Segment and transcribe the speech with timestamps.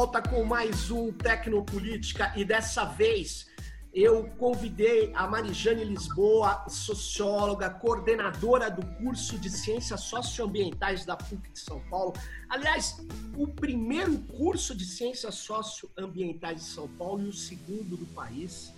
[0.00, 3.46] volta com mais um Tecnopolítica e dessa vez
[3.92, 11.58] eu convidei a Marijane Lisboa, socióloga, coordenadora do curso de Ciências Socioambientais da PUC de
[11.58, 12.14] São Paulo.
[12.48, 18.72] Aliás, o primeiro curso de Ciências Socioambientais de São Paulo e o segundo do país.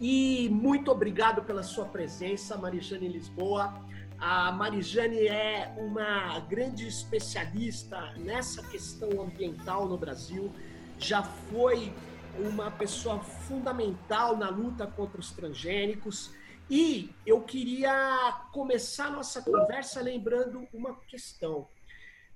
[0.00, 3.84] E muito obrigado pela sua presença, Marijane Lisboa.
[4.20, 10.52] A Marijane é uma grande especialista nessa questão ambiental no Brasil.
[10.98, 11.90] Já foi
[12.38, 16.34] uma pessoa fundamental na luta contra os transgênicos.
[16.68, 21.66] E eu queria começar nossa conversa lembrando uma questão.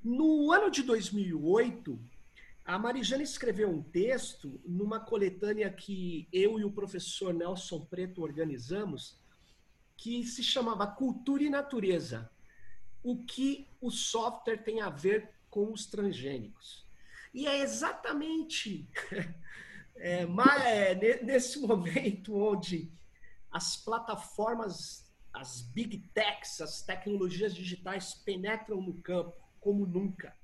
[0.03, 2.01] No ano de 2008,
[2.65, 9.23] a Marijane escreveu um texto numa coletânea que eu e o professor Nelson Preto organizamos,
[9.97, 12.31] que se chamava Cultura e Natureza.
[13.03, 16.87] O que o software tem a ver com os transgênicos?
[17.33, 18.89] E é exatamente
[19.97, 22.93] É, é, nesse momento onde
[23.51, 30.37] as plataformas, as big techs, as tecnologias digitais penetram no campo como nunca,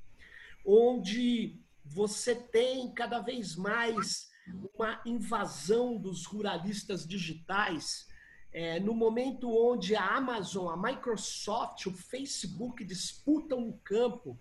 [0.65, 4.31] onde você tem cada vez mais
[4.75, 8.09] uma invasão dos ruralistas digitais,
[8.53, 14.39] é, no momento onde a Amazon, a Microsoft, o Facebook disputam o campo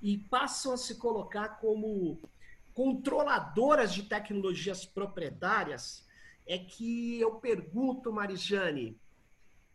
[0.00, 2.18] e passam a se colocar como
[2.72, 6.06] controladoras de tecnologias proprietárias,
[6.46, 8.96] é que eu pergunto, Marijane,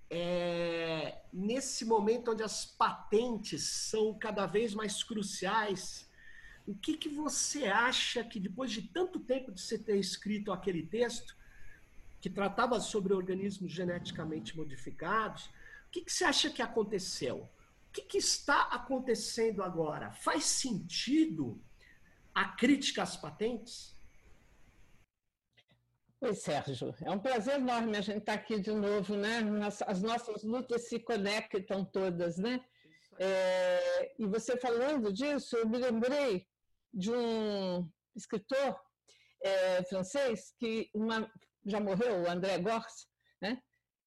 [0.09, 6.09] é, nesse momento onde as patentes são cada vez mais cruciais,
[6.66, 10.86] o que, que você acha que depois de tanto tempo de você ter escrito aquele
[10.86, 11.36] texto,
[12.26, 17.38] que tratava sobre organismos geneticamente modificados, o que, que você acha que aconteceu?
[17.38, 20.12] O que, que está acontecendo agora?
[20.12, 21.62] Faz sentido
[22.34, 23.96] a crítica às patentes?
[26.19, 26.96] Oi, Sérgio.
[27.03, 29.42] É um prazer enorme a gente estar aqui de novo, né?
[29.86, 32.59] As nossas lutas se conectam todas, né?
[33.19, 36.47] É, e você falando disso, eu me lembrei
[36.92, 38.81] de um escritor
[39.44, 41.31] é, francês que uma,
[41.66, 43.08] já morreu, o André Gorce,
[43.42, 43.62] né?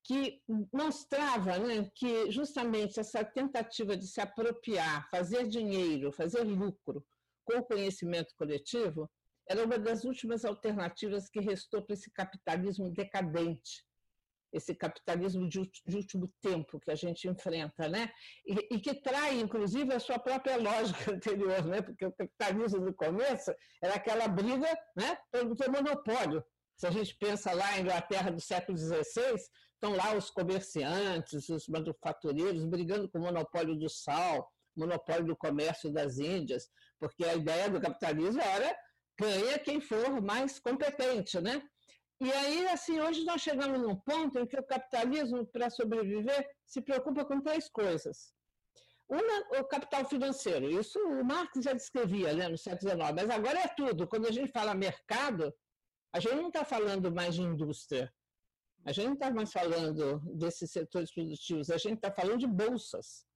[0.05, 0.41] que
[0.73, 7.05] mostrava né, que justamente essa tentativa de se apropriar, fazer dinheiro, fazer lucro
[7.45, 9.11] com o conhecimento coletivo
[9.49, 13.85] era uma das últimas alternativas que restou para esse capitalismo decadente,
[14.53, 18.11] esse capitalismo de, último tempo que a gente enfrenta, né?
[18.47, 21.83] E, e, que trai, inclusive, a sua própria lógica anterior, né?
[21.83, 25.19] Porque o capitalismo do começo era aquela briga, né?
[25.31, 26.45] Pelo monopólio.
[26.79, 29.35] Se a gente pensa lá em Inglaterra do século XVI,
[29.75, 35.93] estão lá os comerciantes, os manufatureiros brigando com o monopólio do sal, monopólio do comércio
[35.93, 36.69] das Índias,
[37.01, 38.77] porque a ideia do capitalismo era
[39.19, 41.61] ganha quem for mais competente, né?
[42.21, 46.81] E aí, assim, hoje nós chegamos num ponto em que o capitalismo, para sobreviver, se
[46.81, 48.33] preocupa com três coisas.
[49.09, 50.71] Uma, o capital financeiro.
[50.71, 54.07] Isso o Marx já descrevia né, no século XIX, mas agora é tudo.
[54.07, 55.53] Quando a gente fala mercado,
[56.13, 58.13] a gente não está falando mais de indústria.
[58.85, 63.27] A gente não está mais falando desses setores produtivos, a gente está falando de bolsas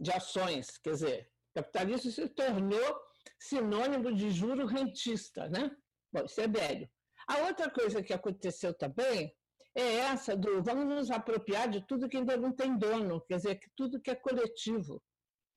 [0.00, 0.78] de ações.
[0.78, 3.00] Quer dizer, capitalismo se tornou
[3.38, 5.70] sinônimo de juro rentista, né?
[6.12, 6.88] Bom, isso é velho.
[7.26, 9.34] A outra coisa que aconteceu também
[9.74, 13.56] é essa do vamos nos apropriar de tudo que ainda não tem dono, quer dizer,
[13.56, 15.02] que tudo que é coletivo.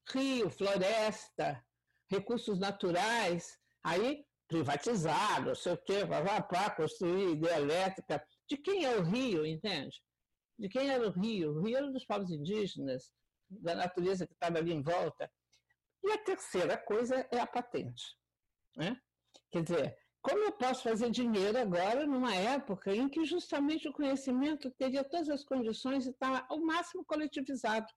[0.09, 1.63] Rio, floresta,
[2.09, 8.25] recursos naturais, aí privatizar, não sei o quê, para construir hidrelétrica.
[8.49, 10.01] De quem é o rio, entende?
[10.57, 11.51] De quem era o rio?
[11.51, 13.11] O rio era dos povos indígenas,
[13.49, 15.29] da natureza que estava ali em volta.
[16.03, 18.03] E a terceira coisa é a patente.
[18.75, 18.99] Né?
[19.51, 24.71] Quer dizer, como eu posso fazer dinheiro agora numa época em que justamente o conhecimento
[24.71, 27.87] teria todas as condições de estar ao máximo coletivizado?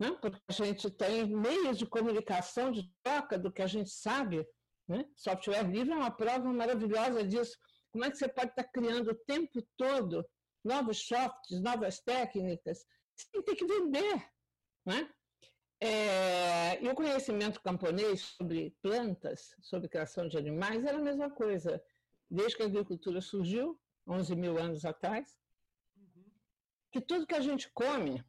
[0.00, 0.10] Né?
[0.20, 4.46] Porque a gente tem meios de comunicação, de troca do que a gente sabe.
[4.92, 5.08] Né?
[5.16, 7.58] Software livre é uma prova maravilhosa disso.
[7.90, 10.22] Como é que você pode estar criando o tempo todo
[10.62, 12.84] novos softs, novas técnicas,
[13.16, 14.22] sem ter que vender?
[14.84, 15.10] Né?
[15.80, 21.82] É, e o conhecimento camponês sobre plantas, sobre criação de animais, era a mesma coisa.
[22.30, 25.40] Desde que a agricultura surgiu, 11 mil anos atrás,
[26.90, 28.22] que tudo que a gente come,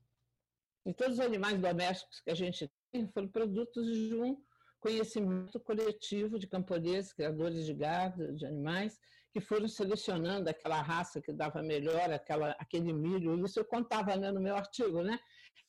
[0.86, 4.42] e todos os animais domésticos que a gente tem, foram produtos de um
[4.84, 9.00] conhecimento coletivo de camponeses, criadores de gado, de animais,
[9.32, 13.44] que foram selecionando aquela raça que dava melhor, aquela, aquele milho.
[13.46, 15.18] Isso eu contava né, no meu artigo, né?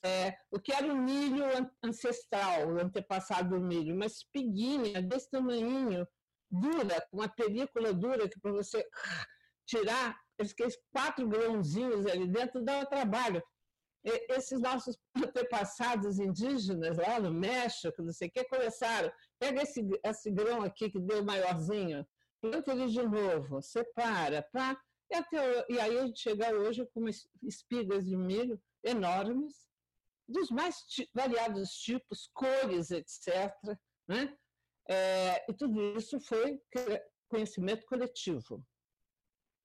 [0.05, 1.44] É, o que era o milho
[1.82, 6.06] ancestral, o antepassado do milho, uma espiguinha desse tamanho,
[6.50, 8.84] dura, com uma película dura que para você
[9.64, 13.43] tirar aqueles quatro grãozinhos ali dentro dá trabalho.
[14.04, 19.10] Esses nossos antepassados indígenas lá no México, não sei o que, começaram.
[19.38, 22.06] Pega esse, esse grão aqui que deu maiorzinho,
[22.40, 24.78] planta ele de novo, separa, pá,
[25.10, 27.06] e, até, e aí a gente chega hoje com
[27.42, 29.66] espigas de milho enormes,
[30.28, 30.84] dos mais
[31.14, 33.52] variados tipos, cores, etc.
[34.08, 34.36] Né?
[34.88, 36.60] É, e tudo isso foi
[37.28, 38.64] conhecimento coletivo.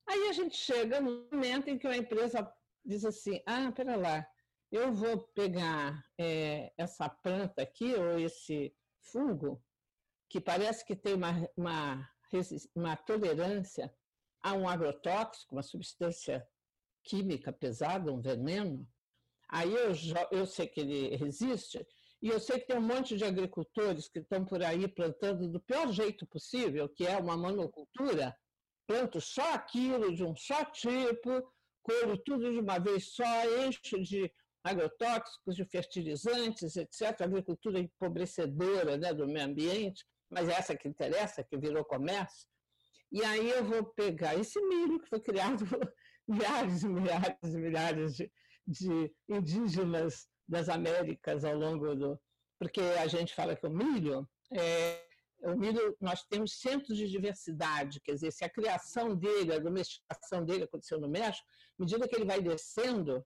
[0.07, 2.51] Aí a gente chega no momento em que uma empresa
[2.85, 4.27] diz assim: ah, pera lá,
[4.71, 9.63] eu vou pegar é, essa planta aqui, ou esse fungo,
[10.29, 12.09] que parece que tem uma, uma,
[12.75, 13.93] uma tolerância
[14.41, 16.47] a um agrotóxico, uma substância
[17.03, 18.87] química pesada, um veneno.
[19.49, 19.93] Aí eu,
[20.31, 21.85] eu sei que ele resiste,
[22.21, 25.59] e eu sei que tem um monte de agricultores que estão por aí plantando do
[25.59, 28.37] pior jeito possível, que é uma monocultura,
[28.85, 31.29] planto só aquilo, de um só tipo,
[31.81, 34.31] colho tudo de uma vez só, encho de
[34.63, 37.21] agrotóxicos, de fertilizantes, etc.
[37.21, 42.47] Agricultura empobrecedora né, do meio ambiente, mas é essa que interessa, que virou comércio.
[43.11, 45.93] E aí eu vou pegar esse milho que foi criado por
[46.27, 48.31] milhares e milhares e milhares de,
[48.67, 52.19] de indígenas das Américas ao longo do.
[52.59, 55.08] Porque a gente fala que o milho é,
[55.41, 60.43] o milho, nós temos centros de diversidade, quer dizer, se a criação dele, a domesticação
[60.43, 61.47] dele aconteceu no México,
[61.77, 63.25] à medida que ele vai descendo,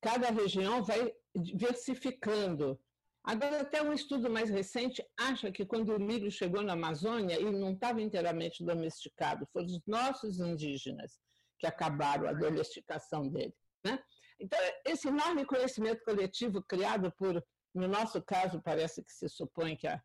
[0.00, 2.78] cada região vai diversificando.
[3.24, 7.58] Agora, até um estudo mais recente acha que quando o milho chegou na Amazônia, ele
[7.58, 11.18] não estava inteiramente domesticado, foram os nossos indígenas
[11.58, 13.54] que acabaram a domesticação dele.
[13.84, 13.98] Né?
[14.38, 17.44] Então, esse enorme conhecimento coletivo criado por,
[17.74, 20.00] no nosso caso, parece que se supõe que a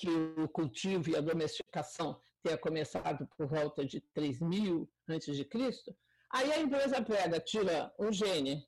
[0.00, 0.08] que
[0.40, 5.94] o cultivo e a domesticação tenha começado por volta de 3000 antes de Cristo,
[6.30, 8.66] aí a empresa pega, tira um gene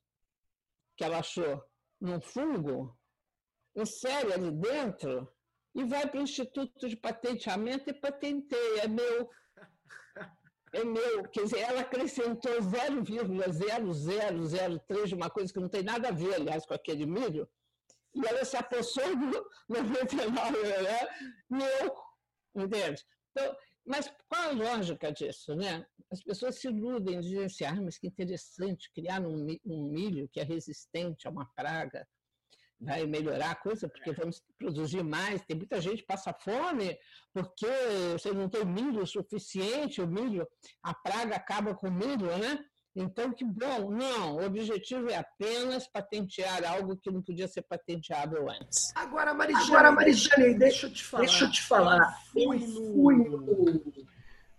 [0.95, 1.59] que ela achou
[1.99, 2.95] num fungo,
[3.75, 5.27] insere ali dentro
[5.73, 8.83] e vai para o Instituto de Patenteamento e patenteia.
[8.83, 9.27] É meu.
[10.71, 11.23] É meu.
[11.29, 16.63] Quer dizer, ela acrescentou 0,0003 de uma coisa que não tem nada a ver, aliás,
[16.63, 17.49] com aquele milho,
[18.15, 20.99] e ela se apossou do 99, né?
[21.49, 23.03] meu, entende?
[23.31, 23.55] Então,
[23.85, 25.85] mas qual a lógica disso, né?
[26.11, 30.39] As pessoas se iludem, dizem assim, ah, mas que interessante, criar um, um milho que
[30.39, 32.07] é resistente a uma praga,
[32.79, 35.43] vai melhorar a coisa, porque vamos produzir mais.
[35.45, 36.97] Tem muita gente que passa fome
[37.33, 37.67] porque
[38.11, 40.47] você não tem milho suficiente, o milho,
[40.81, 42.63] a praga acaba com o milho, né?
[42.95, 43.89] Então, que bom.
[43.89, 48.91] Não, o objetivo é apenas patentear algo que não podia ser patenteável antes.
[48.95, 51.23] Agora, Marijane, Agora, Marijane deixa eu te falar.
[51.23, 52.21] Deixa eu te falar.
[52.31, 54.07] Fui, no, fui no,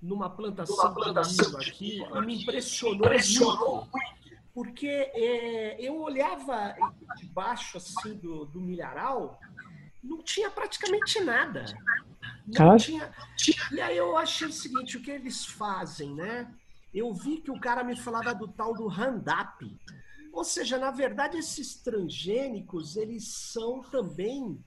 [0.03, 4.15] numa plantação, numa plantação aqui e me impressionou, impressionou muito.
[4.53, 6.77] Porque é, eu olhava
[7.17, 9.39] debaixo assim, do, do milharal,
[10.03, 11.65] não tinha praticamente nada.
[12.47, 13.13] Não tinha,
[13.73, 16.53] e aí eu achei o seguinte, o que eles fazem, né?
[16.95, 19.65] Eu vi que o cara me falava do tal do Randap.
[20.33, 24.59] Ou seja, na verdade, esses transgênicos, eles são também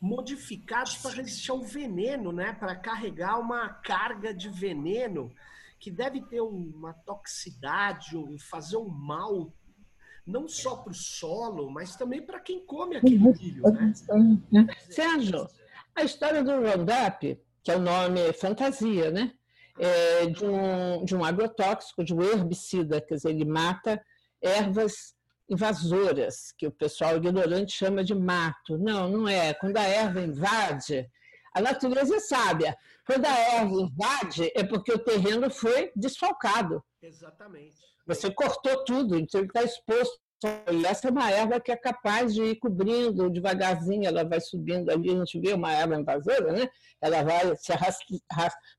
[0.00, 2.52] modificados para resistir ao veneno, né?
[2.52, 5.32] Para carregar uma carga de veneno
[5.80, 9.52] que deve ter uma toxicidade, fazer um mal
[10.26, 13.62] não só para o solo, mas também para quem come aquele milho,
[14.50, 14.66] né?
[14.90, 15.46] Sérgio,
[15.94, 19.34] a história do Roundup, que é o nome fantasia, né?
[19.78, 24.00] É, de, um, de um agrotóxico, de um herbicida, quer dizer, ele mata
[24.42, 25.14] ervas
[25.48, 28.78] invasoras, que o pessoal ignorante chama de mato.
[28.78, 29.52] Não, não é.
[29.54, 31.08] Quando a erva invade,
[31.54, 32.76] a natureza é sábia.
[33.06, 36.82] Quando a erva invade, é porque o terreno foi desfalcado.
[37.02, 37.76] Exatamente.
[38.06, 40.18] Você cortou tudo, então ele está exposto
[40.86, 45.10] essa é uma erva que é capaz de ir cobrindo devagarzinho, ela vai subindo ali,
[45.10, 46.68] a gente vê uma erva invasora, né?
[47.00, 47.72] Ela vai se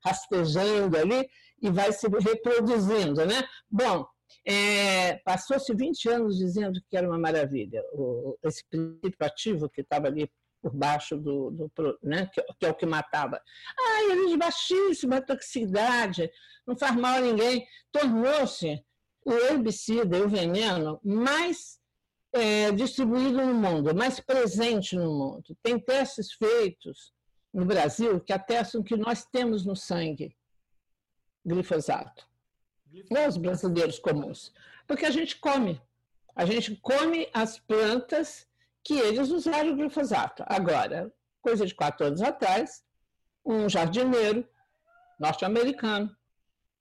[0.04, 1.28] rastejando ali
[1.60, 3.42] e vai se reproduzindo, né?
[3.70, 4.06] Bom,
[4.46, 10.06] é, passou-se 20 anos dizendo que era uma maravilha, o, esse princípio ativo que estava
[10.06, 10.30] ali
[10.62, 11.70] por baixo do, do
[12.02, 13.40] né, que, que, é o que matava.
[13.78, 16.30] Ah, ele de baixíssima toxicidade,
[16.66, 17.64] não faz mal a ninguém.
[17.92, 18.82] Tornou-se
[19.26, 21.80] o herbicida e o veneno mais
[22.32, 25.56] é, distribuído no mundo, mais presente no mundo.
[25.64, 27.12] Tem testes feitos
[27.52, 30.36] no Brasil que atestam que nós temos no sangue
[31.44, 32.24] glifosato.
[33.10, 34.52] Não os brasileiros comuns.
[34.86, 35.82] Porque a gente come.
[36.34, 38.46] A gente come as plantas
[38.84, 40.44] que eles usaram o glifosato.
[40.46, 42.84] Agora, coisa de quatro anos atrás,
[43.44, 44.48] um jardineiro
[45.18, 46.14] norte-americano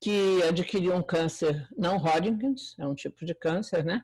[0.01, 4.03] que adquiriu um câncer não Hodgkins, é um tipo de câncer, né?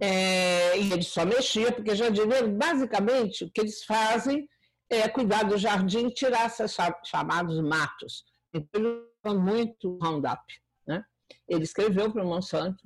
[0.00, 4.48] É, e ele só mexia, porque jardineiro, basicamente, o que eles fazem
[4.88, 8.24] é cuidar do jardim e tirar esses chamados matos.
[8.54, 10.40] Então, ele muito Roundup.
[10.86, 11.04] Né?
[11.48, 12.82] Ele escreveu para o Monsanto,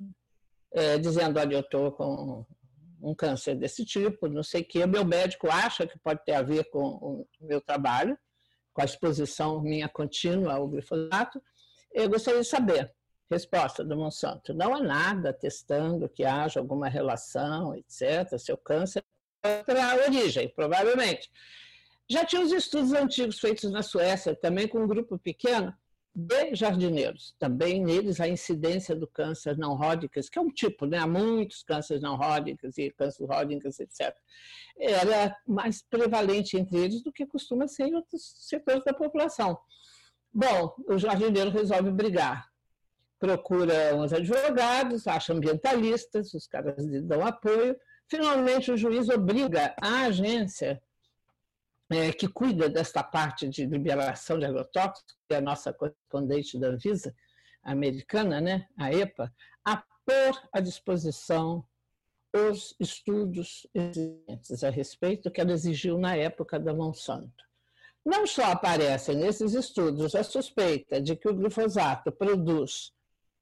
[0.73, 2.45] é, dizendo: Olha, eu estou com
[3.01, 4.85] um câncer desse tipo, não sei o quê.
[4.85, 8.17] Meu médico acha que pode ter a ver com o meu trabalho,
[8.73, 11.41] com a exposição minha contínua ao glifosato.
[11.93, 12.93] Eu gostaria de saber.
[13.29, 18.37] Resposta do Monsanto: não há nada testando que haja alguma relação, etc.
[18.37, 19.03] Seu câncer
[19.43, 21.31] é outra origem, provavelmente.
[22.09, 25.73] Já tinha os estudos antigos feitos na Suécia, também com um grupo pequeno
[26.13, 27.33] de jardineiros.
[27.39, 30.97] Também neles a incidência do câncer não Hodgkins, que é um tipo, né?
[30.97, 34.13] há muitos cânceres não Hodgkins e câncer Hodgkins, etc.
[34.77, 39.57] Era mais prevalente entre eles do que costuma ser em outros setores da população.
[40.33, 42.49] Bom, o jardineiro resolve brigar.
[43.19, 47.77] Procura uns advogados, acha ambientalistas, os caras lhe dão apoio.
[48.07, 50.81] Finalmente, o juiz obriga a agência
[51.89, 56.69] é, que cuida desta parte de liberação de agrotóxicos, que é a nossa correspondente da
[56.69, 57.13] Anvisa
[57.61, 59.31] americana, né, a EPA,
[59.63, 61.63] a pôr à disposição
[62.33, 67.50] os estudos existentes a respeito que ela exigiu na época da Monsanto.
[68.05, 72.91] Não só aparece nesses estudos a suspeita de que o glifosato produz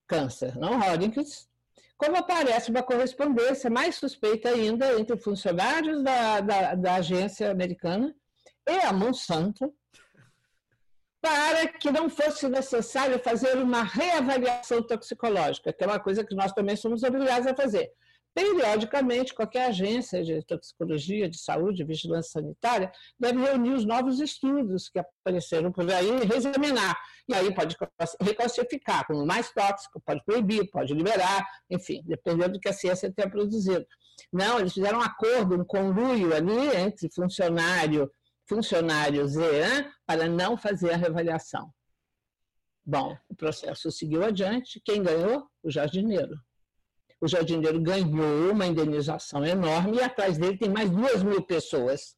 [0.05, 1.47] câncer não Hodgkins,
[1.95, 8.15] como aparece uma correspondência mais suspeita ainda entre funcionários da, da, da agência americana
[8.67, 9.73] e a Monsanto,
[11.21, 16.53] para que não fosse necessário fazer uma reavaliação toxicológica, que é uma coisa que nós
[16.53, 17.91] também somos obrigados a fazer.
[18.33, 25.00] Periodicamente, qualquer agência de toxicologia, de saúde, vigilância sanitária, deve reunir os novos estudos que
[25.00, 26.98] apareceram por aí e reexaminar.
[27.27, 27.75] E aí pode
[28.21, 33.29] reclassificar como mais tóxico, pode proibir, pode liberar, enfim, dependendo do que a ciência tenha
[33.29, 33.86] produzido.
[34.31, 38.12] Não, eles fizeram um acordo, um conluio ali entre funcionário,
[38.48, 41.71] funcionários e para não fazer a reavaliação.
[42.86, 44.81] Bom, o processo seguiu adiante.
[44.83, 45.48] Quem ganhou?
[45.62, 46.36] O jardineiro
[47.21, 52.15] o jardineiro ganhou uma indenização enorme e atrás dele tem mais duas mil pessoas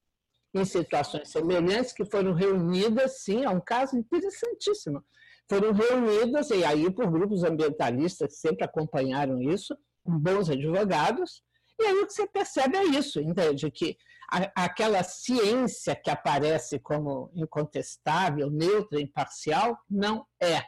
[0.53, 5.03] em situações semelhantes que foram reunidas, sim, é um caso interessantíssimo.
[5.49, 11.41] Foram reunidas, e aí por grupos ambientalistas que sempre acompanharam isso, bons advogados,
[11.79, 13.71] e aí o que você percebe é isso, entende?
[13.71, 13.97] Que
[14.31, 20.63] a, aquela ciência que aparece como incontestável, neutra, imparcial, não é.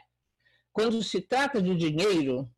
[0.72, 2.50] Quando se trata de dinheiro,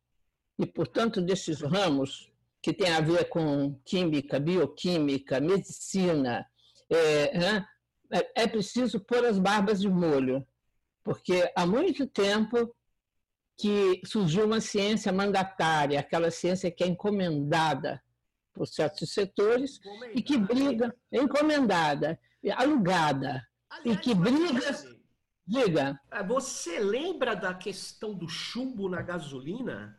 [0.57, 6.45] e, portanto, desses ramos que têm a ver com química, bioquímica, medicina,
[6.89, 7.67] é, né,
[8.11, 10.45] é, é preciso pôr as barbas de molho,
[11.03, 12.73] porque há muito tempo
[13.57, 18.01] que surgiu uma ciência mandatária, aquela ciência que é encomendada
[18.53, 19.79] por certos setores
[20.13, 22.19] e que briga, encomendada,
[22.55, 24.97] alugada, Aliás, e que briga.
[25.45, 25.99] Diga.
[26.11, 29.97] É, você lembra da questão do chumbo na gasolina?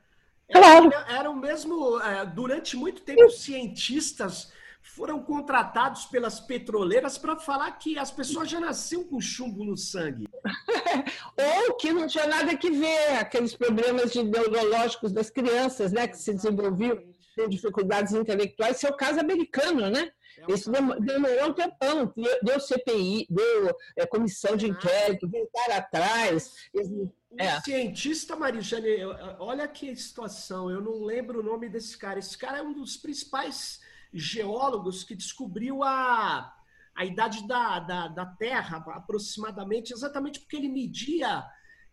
[0.51, 0.93] Claro.
[0.93, 2.01] Era, era o mesmo.
[2.01, 4.51] É, durante muito tempo, cientistas
[4.83, 10.27] foram contratados pelas petroleiras para falar que as pessoas já nasciam com chumbo no sangue.
[11.69, 16.17] Ou que não tinha nada que ver, aqueles problemas de neurológicos das crianças, né, que
[16.17, 16.99] se desenvolviam
[17.37, 20.11] com dificuldades intelectuais, seu caso americano, né?
[20.47, 26.55] É Isso demorou um tempão, deu CPI, deu é, comissão de inquérito, voltar atrás.
[26.75, 27.61] O é.
[27.61, 29.05] cientista Marijane,
[29.39, 32.19] olha que situação, eu não lembro o nome desse cara.
[32.19, 33.81] Esse cara é um dos principais
[34.13, 36.55] geólogos que descobriu a,
[36.95, 41.45] a idade da, da, da Terra, aproximadamente, exatamente porque ele media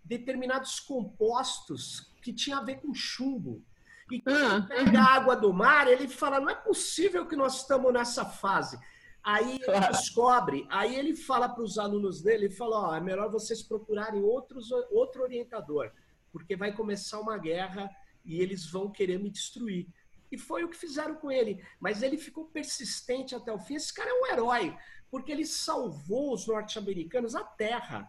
[0.04, 3.64] determinados compostos que tinham a ver com chumbo.
[4.12, 4.68] E quando ah.
[4.68, 8.80] pega a água do mar, ele fala: não é possível que nós estamos nessa fase.
[9.26, 13.32] Aí ele descobre, aí ele fala para os alunos dele, ele fala, ó, é melhor
[13.32, 15.92] vocês procurarem outros, outro orientador,
[16.32, 17.90] porque vai começar uma guerra
[18.24, 19.88] e eles vão querer me destruir.
[20.32, 21.64] E foi o que fizeram com ele.
[21.80, 23.76] Mas ele ficou persistente até o fim.
[23.76, 24.78] Esse cara é um herói,
[25.10, 28.08] porque ele salvou os norte-americanos a terra.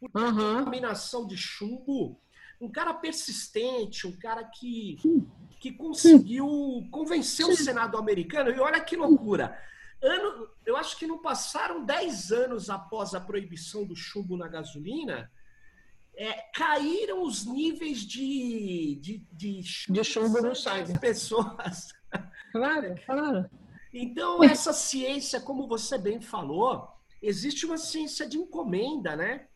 [0.00, 0.58] Por uhum.
[0.58, 2.20] contaminação de chumbo.
[2.60, 4.96] Um cara persistente, um cara que,
[5.60, 6.48] que conseguiu
[6.90, 8.50] convencer o Senado americano.
[8.50, 9.58] E olha que loucura!
[10.02, 15.30] Ano, eu acho que não passaram 10 anos após a proibição do chumbo na gasolina,
[16.16, 20.98] é, caíram os níveis de, de, de, de chumbo no sangue.
[20.98, 21.88] pessoas.
[22.52, 23.50] Claro, claro.
[23.92, 26.88] Então, essa ciência, como você bem falou,
[27.20, 29.46] existe uma ciência de encomenda, né?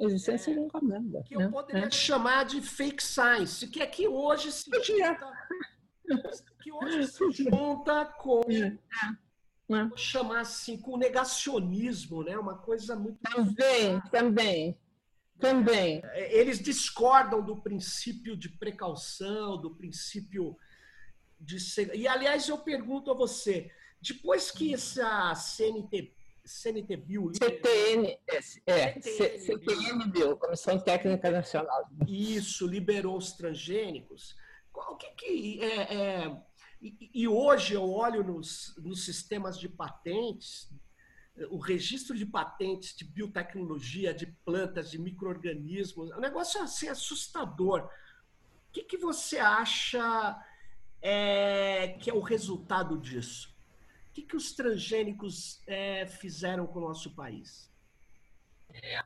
[0.00, 1.22] Existência é, de encomenda.
[1.22, 1.48] Que eu né?
[1.48, 1.90] poderia é.
[1.90, 5.32] chamar de fake science, que é que hoje se junta,
[6.62, 8.76] que hoje se junta com é.
[9.70, 9.84] é.
[9.84, 12.36] vou chamar assim, com negacionismo, né?
[12.36, 14.78] Uma coisa muito também, também,
[15.38, 16.00] também.
[16.06, 20.56] É, eles discordam do princípio de precaução, do princípio
[21.38, 21.56] de.
[21.94, 25.34] E, aliás, eu pergunto a você, depois que essa
[26.44, 27.32] CNT, CNTBio...
[27.32, 28.18] CTN,
[28.66, 31.88] é, CTNBio, Comissão Técnica Nacional.
[32.06, 34.36] Isso, liberou os transgênicos.
[34.74, 35.62] O que que...
[35.62, 36.42] É, é,
[36.80, 40.68] e, e, hoje eu olho nos, nos sistemas de patentes,
[41.50, 47.88] o registro de patentes de biotecnologia, de plantas, de micro-organismos, é um negócio assim assustador.
[48.68, 50.36] O que, que você acha
[51.00, 53.51] é, que é o resultado disso?
[54.12, 57.72] O que, que os transgênicos é, fizeram com o nosso país?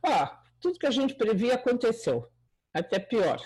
[0.04, 2.28] Ah, tudo que a gente previa aconteceu,
[2.74, 3.40] até pior.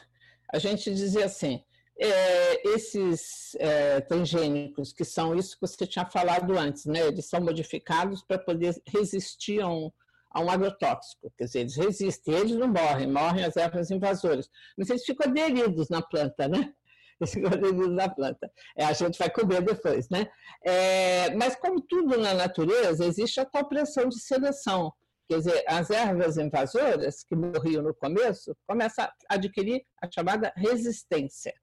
[0.50, 1.62] A gente dizia assim,
[1.98, 7.06] é, esses é, transgênicos, que são isso que você tinha falado antes, né?
[7.06, 9.92] eles são modificados para poder resistir a um,
[10.30, 14.48] a um agrotóxico, quer dizer, eles resistem, eles não morrem, morrem as ervas invasoras,
[14.78, 16.72] mas eles ficam aderidos na planta, né?
[17.24, 18.50] Esse organismo da planta.
[18.76, 20.30] É, a gente vai comer depois, né?
[20.64, 24.92] É, mas, como tudo na natureza, existe a tal pressão de seleção.
[25.28, 31.54] Quer dizer, as ervas invasoras, que morriam no começo, começam a adquirir a chamada resistência.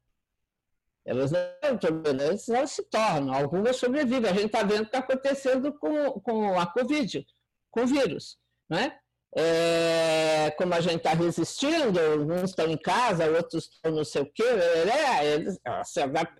[1.06, 4.30] Elas não tolerantes, elas se tornam, algumas sobrevivem.
[4.30, 7.26] A gente está vendo o que está acontecendo com, com a Covid,
[7.72, 8.38] com o vírus.
[8.70, 8.98] Né?
[9.36, 12.00] É, como a gente está resistindo,
[12.32, 15.60] uns estão em casa, outros estão não sei o quê, é, eles,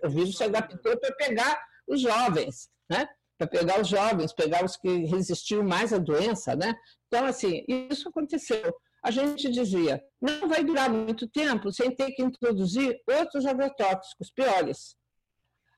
[0.04, 3.08] o vírus se adaptou para pegar os jovens, né?
[3.36, 6.56] para pegar os jovens, pegar os que resistiam mais à doença.
[6.56, 6.74] Né?
[7.06, 8.74] Então, assim, isso aconteceu.
[9.04, 14.96] A gente dizia, não vai durar muito tempo sem ter que introduzir outros agrotóxicos piores.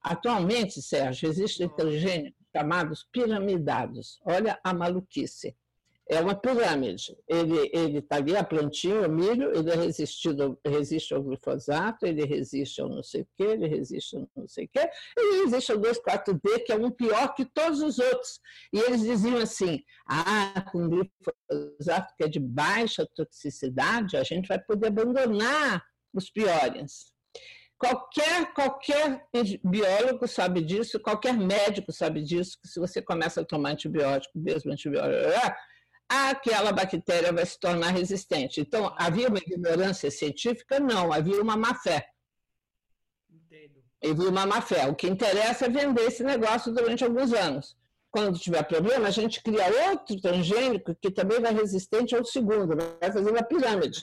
[0.03, 4.19] Atualmente, Sérgio, existem transgênicos chamados piramidados.
[4.25, 5.55] Olha a maluquice
[6.11, 7.17] é uma pirâmide.
[7.29, 12.81] Ele está ali, a plantinha, o milho, ele é resistido, resiste ao glifosato, ele resiste
[12.81, 15.79] ao não sei o quê, ele resiste ao não sei o quê, ele resiste ao
[15.79, 18.41] 2,4-D, que é um pior que todos os outros.
[18.73, 24.59] E eles diziam assim, ah, com glifosato que é de baixa toxicidade, a gente vai
[24.59, 27.13] poder abandonar os piores.
[27.79, 29.27] Qualquer, qualquer
[29.65, 34.73] biólogo sabe disso, qualquer médico sabe disso, que se você começa a tomar antibiótico, mesmo
[34.73, 35.15] antibiótico,
[36.11, 38.61] aquela bactéria vai se tornar resistente.
[38.61, 40.81] Então, havia uma ignorância científica?
[40.81, 42.09] Não, havia uma má-fé.
[44.03, 44.89] Havia uma má-fé.
[44.89, 47.77] O que interessa é vender esse negócio durante alguns anos.
[48.11, 53.13] Quando tiver problema, a gente cria outro transgênico que também vai resistente ao segundo, vai
[53.13, 54.03] fazer uma pirâmide.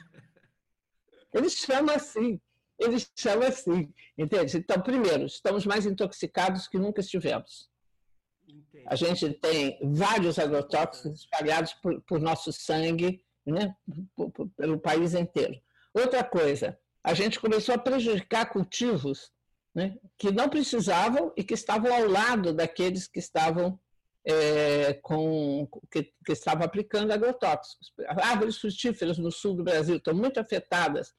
[1.34, 2.40] Eles chamam assim,
[2.80, 4.58] eles chamam assim, entende?
[4.58, 7.70] Então, primeiro, estamos mais intoxicados que nunca estivemos.
[8.86, 13.76] A gente tem vários agrotóxicos espalhados por, por nosso sangue, né?
[14.16, 15.60] Por, por, pelo país inteiro.
[15.94, 19.32] Outra coisa, a gente começou a prejudicar cultivos
[19.78, 19.96] né?
[20.18, 23.80] que não precisavam e que estavam ao lado daqueles que estavam
[24.26, 27.94] é, com, que, que, estavam aplicando agrotóxicos.
[28.08, 31.14] Árvores frutíferas no sul do Brasil estão muito afetadas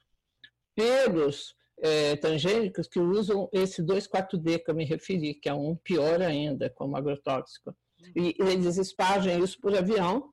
[0.75, 6.21] pelos é, transgênicos que usam esse 2,4-D que eu me referi, que é um pior
[6.21, 7.77] ainda, como agrotóxico.
[8.17, 10.33] E eles espalham isso por avião,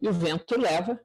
[0.00, 1.00] e o vento leva,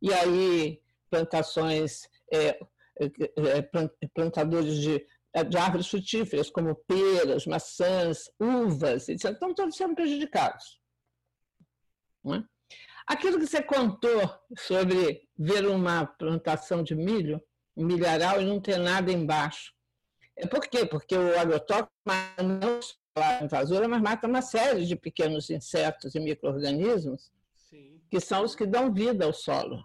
[0.00, 2.58] e aí plantações, é,
[3.00, 3.10] é,
[3.58, 5.06] é plantadores de,
[5.48, 10.80] de árvores frutíferas, como peras, maçãs, uvas, etc., estão todos sendo prejudicados.
[12.26, 12.42] É?
[13.06, 14.20] Aquilo que você contou
[14.58, 17.40] sobre ver uma plantação de milho,
[17.76, 19.72] milharal e não ter nada embaixo.
[20.36, 20.84] É por quê?
[20.84, 21.90] Porque o agrotóxico
[22.38, 27.32] não só a invasora, mas mata uma série de pequenos insetos e micro-organismos
[28.10, 29.84] que são os que dão vida ao solo.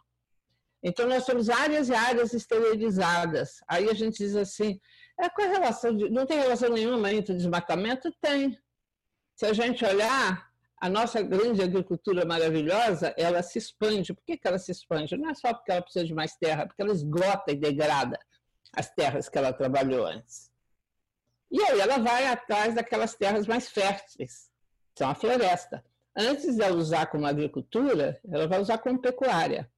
[0.84, 3.60] Então, nós temos áreas e áreas esterilizadas.
[3.68, 4.80] Aí a gente diz assim,
[5.20, 8.12] é com relação de, não tem relação nenhuma entre desmatamento?
[8.22, 8.58] Tem.
[9.36, 10.49] Se a gente olhar,
[10.80, 14.14] a nossa grande agricultura maravilhosa, ela se expande.
[14.14, 15.18] Por que, que ela se expande?
[15.18, 18.18] Não é só porque ela precisa de mais terra, porque ela esgota e degrada
[18.74, 20.50] as terras que ela trabalhou antes.
[21.52, 24.50] E aí ela vai atrás daquelas terras mais férteis,
[24.96, 25.84] são a floresta.
[26.16, 29.70] Antes de ela usar como agricultura, ela vai usar como pecuária.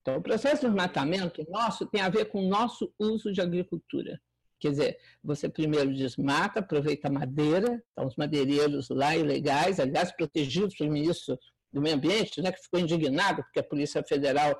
[0.00, 4.20] Então, o processo de desmatamento nosso tem a ver com o nosso uso de agricultura.
[4.62, 10.76] Quer dizer, você primeiro desmata, aproveita a madeira, então os madeireiros lá ilegais, aliás, protegidos
[10.76, 11.36] pelo ministro
[11.72, 14.54] do Meio Ambiente, né, que ficou indignado porque a Polícia Federal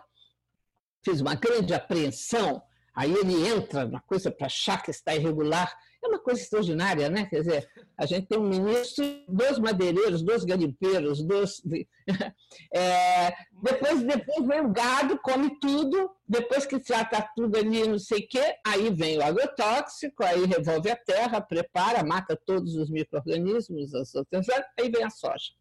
[1.05, 2.61] fez uma grande apreensão,
[2.95, 5.73] aí ele entra na coisa para achar que está irregular,
[6.05, 7.27] é uma coisa extraordinária, né?
[7.27, 11.63] Quer dizer, a gente tem um ministro, dois madeireiros, dois garimpeiros, dois.
[12.75, 18.21] É, depois, depois vem o gado, come tudo, depois que trata tudo ali, não sei
[18.21, 23.95] o quê, aí vem o agrotóxico, aí revolve a terra, prepara, mata todos os micro-organismos,
[23.95, 24.47] as outras,
[24.79, 25.53] aí vem a soja.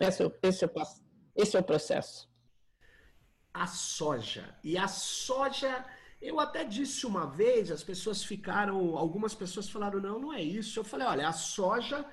[0.00, 0.70] Esse, é, esse, é,
[1.34, 2.31] esse é o processo.
[3.54, 4.54] A soja.
[4.64, 5.84] E a soja
[6.22, 10.78] eu até disse uma vez, as pessoas ficaram, algumas pessoas falaram, não, não é isso.
[10.78, 12.06] Eu falei, olha, a soja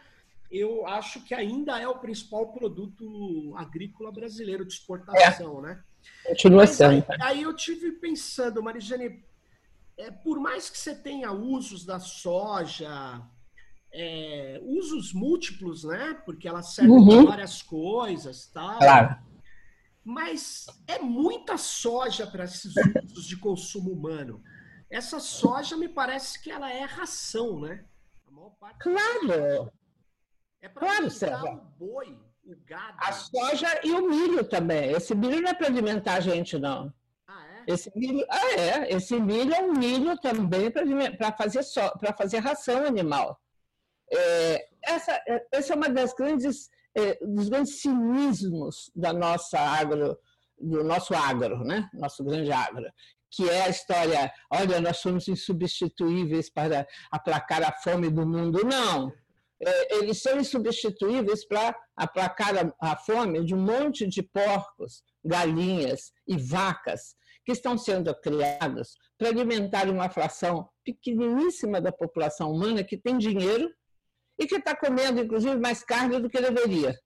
[0.49, 5.61] eu acho que ainda é o principal produto agrícola brasileiro de exportação, é.
[5.61, 5.83] né?
[6.25, 7.05] Continua sendo.
[7.07, 9.23] Aí, aí, eu tive pensando, Marijane,
[9.95, 13.21] é, por mais que você tenha usos da soja,
[13.93, 16.19] é, usos múltiplos, né?
[16.25, 17.23] Porque ela serve uhum.
[17.23, 18.79] para várias coisas, tal.
[18.79, 19.17] Claro.
[20.09, 22.73] Mas é muita soja para esses
[23.05, 24.43] usos de consumo humano.
[24.89, 27.85] Essa soja me parece que ela é ração, né?
[28.79, 29.71] claro.
[30.61, 31.53] É para claro, Sérgio.
[31.53, 32.97] o boi, o gado.
[32.99, 34.93] A soja e o milho também.
[34.93, 36.91] Esse milho não é para alimentar a gente, não.
[37.27, 37.71] Ah, é?
[37.71, 38.91] Esse milho, ah, é.
[38.91, 41.81] Esse milho é um milho também para fazer, so,
[42.17, 43.39] fazer ração animal.
[44.11, 46.67] É, essa, é, essa é uma das grandes
[47.21, 50.17] dos grandes cinismos da nossa agro,
[50.59, 51.89] do nosso agro, né?
[51.93, 52.85] nosso grande agro,
[53.31, 58.65] que é a história, olha, nós somos insubstituíveis para aplacar a fome do mundo.
[58.65, 59.13] Não,
[59.61, 66.37] é, eles são insubstituíveis para aplacar a fome de um monte de porcos, galinhas e
[66.37, 73.17] vacas que estão sendo criados para alimentar uma fração pequeniníssima da população humana que tem
[73.17, 73.69] dinheiro
[74.39, 76.97] e que está comendo, inclusive, mais carne do que deveria.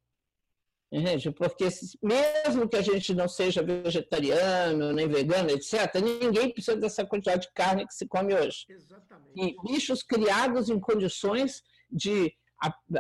[0.92, 1.32] Entende?
[1.32, 1.68] Porque
[2.04, 7.54] mesmo que a gente não seja vegetariano, nem vegano, etc., ninguém precisa dessa quantidade de
[7.54, 8.66] carne que se come hoje.
[8.70, 9.34] Exatamente.
[9.36, 12.32] E bichos criados em condições de,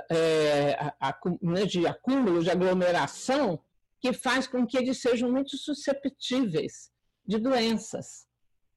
[0.10, 0.91] é,
[1.39, 3.60] né, de acúmulo, de aglomeração,
[4.02, 6.91] que faz com que eles sejam muito susceptíveis
[7.24, 8.26] de doenças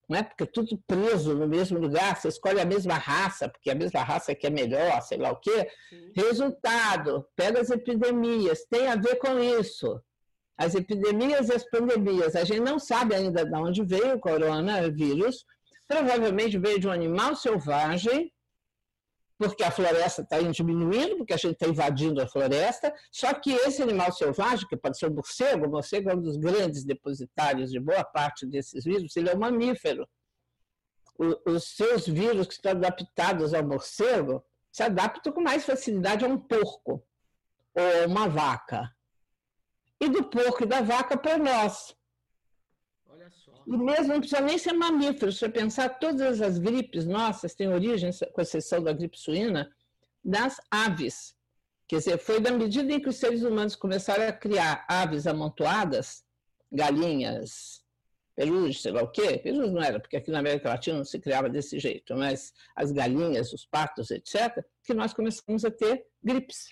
[0.08, 0.22] não é?
[0.22, 4.34] Porque tudo preso no mesmo lugar, você escolhe a mesma raça, porque a mesma raça
[4.34, 5.68] que é melhor, sei lá o quê.
[5.88, 6.12] Sim.
[6.14, 10.00] Resultado, pega as epidemias, tem a ver com isso.
[10.56, 15.44] As epidemias e as pandemias, a gente não sabe ainda de onde veio o coronavírus,
[15.88, 18.32] provavelmente veio de um animal selvagem
[19.38, 22.92] porque a floresta está diminuindo, porque a gente está invadindo a floresta.
[23.12, 26.36] Só que esse animal selvagem, que pode ser o morcego, o morcego é um dos
[26.36, 30.08] grandes depositários de boa parte desses vírus, ele é um mamífero.
[31.18, 36.28] O, os seus vírus que estão adaptados ao morcego se adaptam com mais facilidade a
[36.28, 37.02] um porco
[37.74, 38.90] ou uma vaca.
[40.00, 41.94] E do porco e da vaca para nós.
[43.66, 45.32] E mesmo não precisa nem ser mamífero.
[45.32, 49.74] Se você pensar, todas as gripes nossas têm origem, com exceção da gripe suína,
[50.24, 51.34] das aves.
[51.88, 56.24] Quer dizer, foi da medida em que os seres humanos começaram a criar aves amontoadas,
[56.70, 57.82] galinhas,
[58.36, 59.38] pelús, sei lá o quê.
[59.38, 62.92] Pelús não era, porque aqui na América Latina não se criava desse jeito, mas as
[62.92, 66.68] galinhas, os patos, etc., que nós começamos a ter gripes.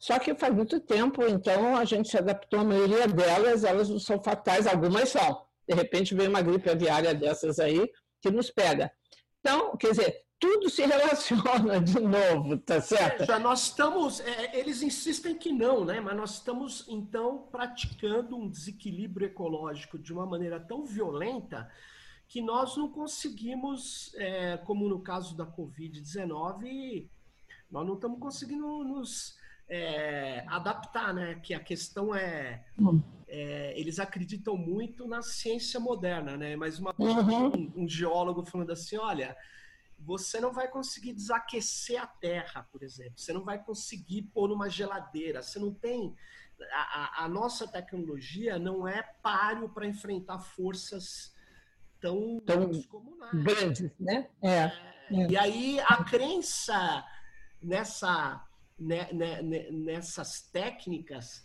[0.00, 4.00] Só que faz muito tempo, então a gente se adaptou, a maioria delas, elas não
[4.00, 8.90] são fatais, algumas são de repente vem uma gripe aviária dessas aí que nos pega.
[9.40, 13.24] Então, quer dizer, tudo se relaciona de novo, tá certo?
[13.24, 16.00] Já nós estamos, é, eles insistem que não, né?
[16.00, 21.70] Mas nós estamos então praticando um desequilíbrio ecológico de uma maneira tão violenta
[22.26, 27.08] que nós não conseguimos, é, como no caso da Covid-19,
[27.70, 29.36] nós não estamos conseguindo nos
[29.68, 31.34] é, adaptar, né?
[31.42, 33.02] Que a questão é, hum.
[33.26, 36.56] é, eles acreditam muito na ciência moderna, né?
[36.56, 37.48] Mas uma uhum.
[37.48, 39.36] um, um, geólogo falando assim, olha,
[39.98, 43.14] você não vai conseguir desaquecer a Terra, por exemplo.
[43.16, 45.42] Você não vai conseguir pôr numa geladeira.
[45.42, 46.14] Você não tem
[46.72, 51.34] a, a, nossa tecnologia não é páreo para enfrentar forças
[52.00, 52.70] tão, tão
[53.32, 54.28] grandes, né?
[54.42, 54.72] É, é,
[55.10, 55.30] é.
[55.30, 57.04] E aí a crença
[57.62, 58.44] nessa
[58.78, 61.44] né, né, né, nessas técnicas,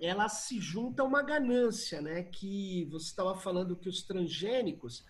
[0.00, 2.22] ela se junta a uma ganância, né?
[2.22, 5.04] Que você estava falando que os transgênicos,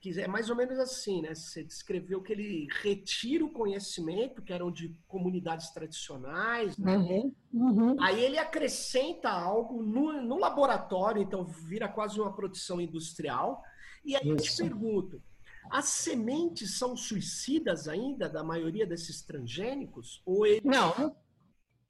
[0.00, 1.34] que é mais ou menos assim, né?
[1.34, 6.96] Você descreveu que ele retira o conhecimento, que eram de comunidades tradicionais, né?
[6.98, 8.02] uhum, uhum.
[8.02, 13.62] aí ele acrescenta algo no, no, laboratório, então vira quase uma produção industrial.
[14.04, 14.30] E aí Isso.
[14.30, 15.22] eu te pergunto,
[15.70, 20.22] as sementes são suicidas ainda da maioria desses transgênicos?
[20.24, 20.60] Ou ele...
[20.64, 21.16] Não,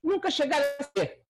[0.03, 1.25] nunca chegaram a ser.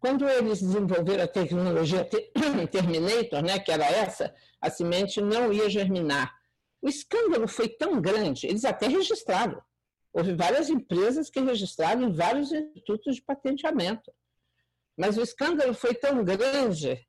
[0.00, 2.04] Quando eles desenvolveram a tecnologia
[2.70, 6.36] Terminator, né, que era essa, a semente não ia germinar.
[6.80, 9.60] O escândalo foi tão grande, eles até registraram.
[10.12, 14.12] Houve várias empresas que registraram em vários institutos de patenteamento.
[14.96, 17.06] Mas o escândalo foi tão grande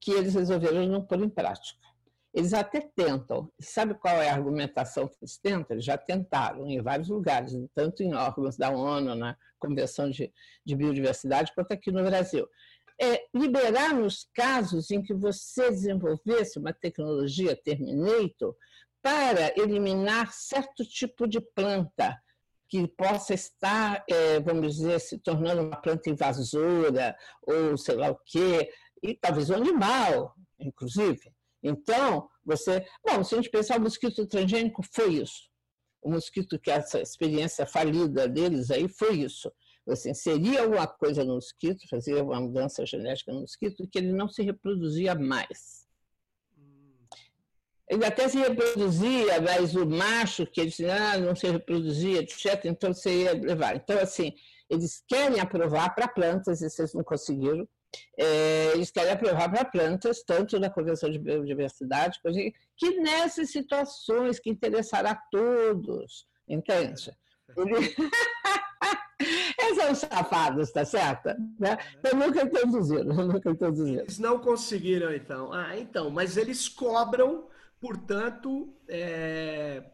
[0.00, 1.80] que eles resolveram não pôr em prática.
[2.34, 3.48] Eles até tentam.
[3.60, 5.76] Sabe qual é a argumentação que eles tentam?
[5.76, 10.32] Eles já tentaram em vários lugares, tanto em órgãos da ONU, na Convenção de,
[10.66, 12.48] de Biodiversidade, quanto aqui no Brasil.
[13.00, 18.56] É, liberar nos casos em que você desenvolvesse uma tecnologia Terminator
[19.00, 22.20] para eliminar certo tipo de planta
[22.68, 28.18] que possa estar, é, vamos dizer, se tornando uma planta invasora ou sei lá o
[28.24, 31.33] quê, e talvez um animal, inclusive.
[31.64, 32.86] Então, você.
[33.04, 35.48] Bom, se a gente pensar, o mosquito transgênico foi isso.
[36.02, 39.50] O mosquito que essa experiência falida deles aí foi isso.
[39.86, 44.28] Você inseria alguma coisa no mosquito, fazia uma mudança genética no mosquito, que ele não
[44.28, 45.84] se reproduzia mais.
[47.88, 52.92] Ele até se reproduzia, mas o macho, que eles ah, não se reproduzia, etc., então
[52.92, 53.76] você ia levar.
[53.76, 54.32] Então, assim,
[54.70, 57.68] eles querem aprovar para plantas, e vocês não conseguiram,
[58.18, 62.20] é, eles querem aprovar para plantas, tanto na Convenção de Biodiversidade,
[62.76, 67.12] que nessas situações que interessará a todos, entende?
[67.56, 67.94] Ele...
[69.58, 71.28] Eles são safados, tá certo?
[71.58, 71.78] Né?
[72.02, 74.02] Eu nunca introduziram, eu nunca introduziram.
[74.02, 75.52] Eles não conseguiram, então.
[75.52, 77.46] Ah, então, mas eles cobram,
[77.80, 79.84] portanto, é,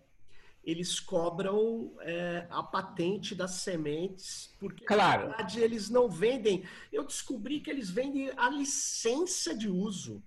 [0.63, 5.23] eles cobram é, a patente das sementes, porque claro.
[5.23, 6.65] na verdade eles não vendem.
[6.93, 10.23] Eu descobri que eles vendem a licença de uso.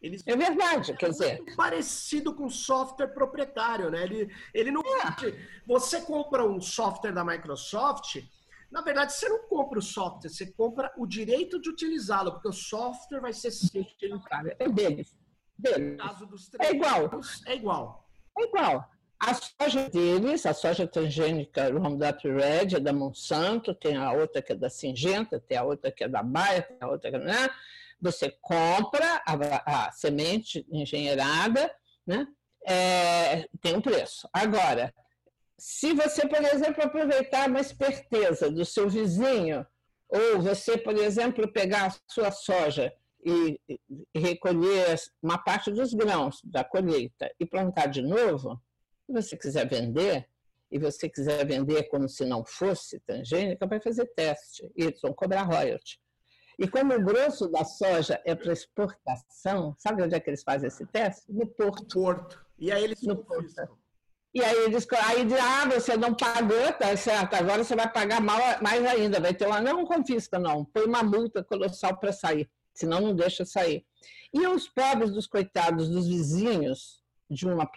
[0.00, 1.42] Eles é verdade, quer dizer.
[1.56, 4.04] Parecido com software proprietário, né?
[4.04, 4.80] Ele, ele não.
[4.80, 5.34] É.
[5.66, 8.22] Você compra um software da Microsoft,
[8.70, 12.52] na verdade, você não compra o software, você compra o direito de utilizá-lo, porque o
[12.52, 13.96] software vai ser sempre.
[14.58, 15.16] É deles.
[15.58, 15.92] deles.
[15.92, 17.10] No caso dos é igual.
[17.46, 18.08] É igual.
[18.38, 18.90] É igual.
[19.20, 24.52] A soja deles, a soja transgênica Roundup Red é da Monsanto, tem a outra que
[24.52, 27.20] é da Singenta, tem a outra que é da Bayer, tem a outra que é...
[27.20, 27.48] Né?
[28.00, 31.68] Você compra a, a semente engenheirada,
[32.06, 32.28] né?
[32.64, 34.28] É, tem um preço.
[34.32, 34.94] Agora,
[35.56, 39.66] se você, por exemplo, aproveitar uma esperteza do seu vizinho,
[40.08, 42.92] ou você, por exemplo, pegar a sua soja
[43.24, 43.80] e, e
[44.14, 48.60] recolher uma parte dos grãos da colheita e plantar de novo,
[49.08, 50.28] se você quiser vender,
[50.70, 55.14] e você quiser vender como se não fosse transgênica, vai fazer teste e eles vão
[55.14, 55.98] cobrar royalty.
[56.58, 60.66] E como o grosso da soja é para exportação, sabe onde é que eles fazem
[60.66, 61.32] esse teste?
[61.32, 61.94] No porto.
[61.94, 62.44] Porto.
[62.58, 63.78] E aí eles no porto.
[64.34, 68.20] E aí eles aí diz, ah, você não pagou, tá certo, agora você vai pagar
[68.20, 72.48] mal, mais ainda, vai ter uma, não confisca não, põe uma multa colossal para sair,
[72.74, 73.86] senão não deixa sair.
[74.34, 77.68] E os pobres dos coitados dos vizinhos, de uma,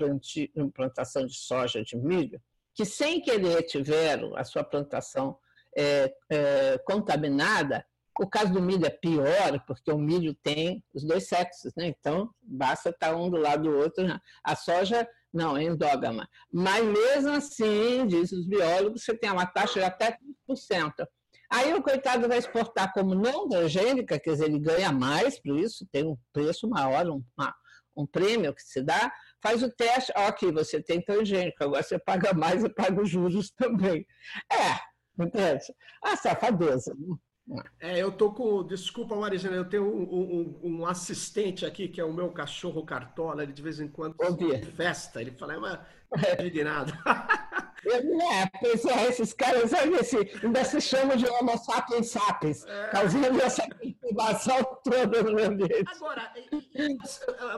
[0.55, 2.41] uma plantação de soja, de milho,
[2.73, 5.37] que sem querer tiveram a sua plantação
[5.75, 7.85] é, é, contaminada,
[8.19, 11.87] o caso do milho é pior, porque o milho tem os dois sexos, né?
[11.87, 14.05] então basta estar um do lado do outro.
[14.05, 14.19] Né?
[14.43, 16.29] A soja não, é endógama.
[16.51, 20.17] Mas mesmo assim, diz os biólogos, você tem uma taxa de até
[20.49, 21.07] 30%.
[21.49, 25.85] Aí o coitado vai exportar como não transgênica, quer dizer, ele ganha mais por isso,
[25.91, 27.21] tem um preço maior, um,
[27.95, 32.33] um prêmio que se dá, faz o teste, ok, você tem transgênico, agora você paga
[32.33, 34.05] mais e paga os juros também.
[34.51, 35.65] É, entende?
[36.03, 36.95] A safadeza.
[37.79, 38.63] É, eu tô com.
[38.63, 43.43] Desculpa, Marizana, eu tenho um, um, um, assistente aqui, que é o meu cachorro cartola,
[43.43, 44.15] ele de vez em quando
[44.75, 45.85] festa, ele fala, é uma
[46.39, 46.93] indignado.
[47.85, 52.87] É, é, esses caras assim, ainda se chamam de homo sapiens sapiens, é.
[52.89, 55.89] causando essa perturbação toda no ambiente.
[55.95, 56.31] Agora,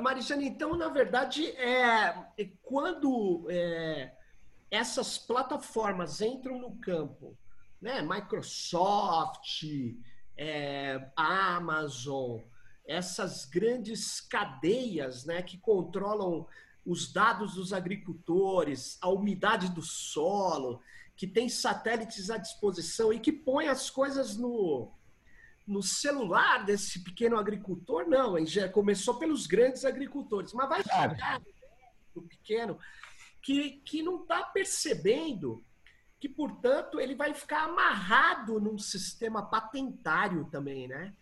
[0.01, 2.15] Marijane, então, na verdade, é,
[2.61, 4.13] quando é,
[4.71, 7.37] essas plataformas entram no campo,
[7.81, 9.63] né, Microsoft,
[10.37, 12.39] é, Amazon,
[12.85, 16.47] essas grandes cadeias né, que controlam
[16.85, 20.81] os dados dos agricultores, a umidade do solo,
[21.15, 24.91] que tem satélites à disposição e que põe as coisas no,
[25.65, 31.41] no celular desse pequeno agricultor, não, já começou pelos grandes agricultores, mas vai chegar,
[32.21, 32.77] pequeno,
[33.41, 35.63] que, que não está percebendo
[36.19, 41.13] que, portanto, ele vai ficar amarrado num sistema patentário também, né?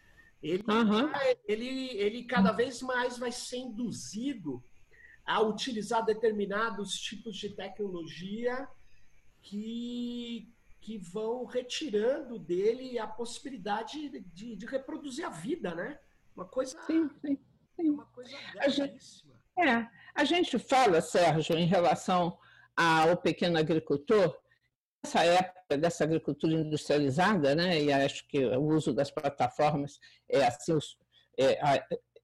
[0.41, 1.11] Ele, uhum.
[1.47, 4.63] ele, ele cada vez mais vai ser induzido
[5.25, 8.67] a utilizar determinados tipos de tecnologia
[9.41, 15.99] que, que vão retirando dele a possibilidade de, de reproduzir a vida, né?
[16.35, 16.77] Uma coisa.
[16.85, 17.37] Sim, sim,
[17.75, 17.89] sim.
[17.89, 19.25] Uma coisa a gente,
[19.57, 22.37] é, a gente fala, Sérgio, em relação
[22.75, 24.37] ao pequeno agricultor,
[25.03, 30.77] nessa época dessa agricultura industrializada, né, e acho que o uso das plataformas é assim
[31.37, 31.59] é,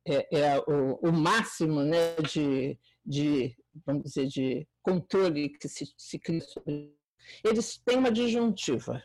[0.07, 6.17] é, é o, o, máximo né, de, de, vamos dizer, de controle que se, se
[6.17, 6.97] cria sobre
[7.43, 9.03] eles têm uma disjuntiva.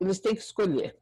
[0.00, 0.96] Eles têm que escolher,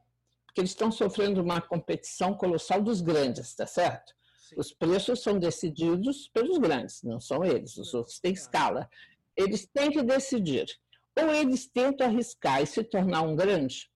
[0.45, 4.13] porque eles estão sofrendo uma competição colossal dos grandes, tá certo?
[4.47, 4.55] Sim.
[4.57, 8.89] Os preços são decididos pelos grandes, não são eles, os outros têm escala.
[9.35, 10.65] Eles têm que decidir.
[11.17, 13.89] Ou eles tentam arriscar e se tornar um grande,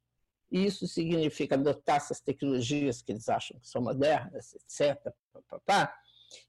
[0.53, 5.11] isso significa adotar essas tecnologias que eles acham que são modernas, etc.,
[5.49, 5.93] papá,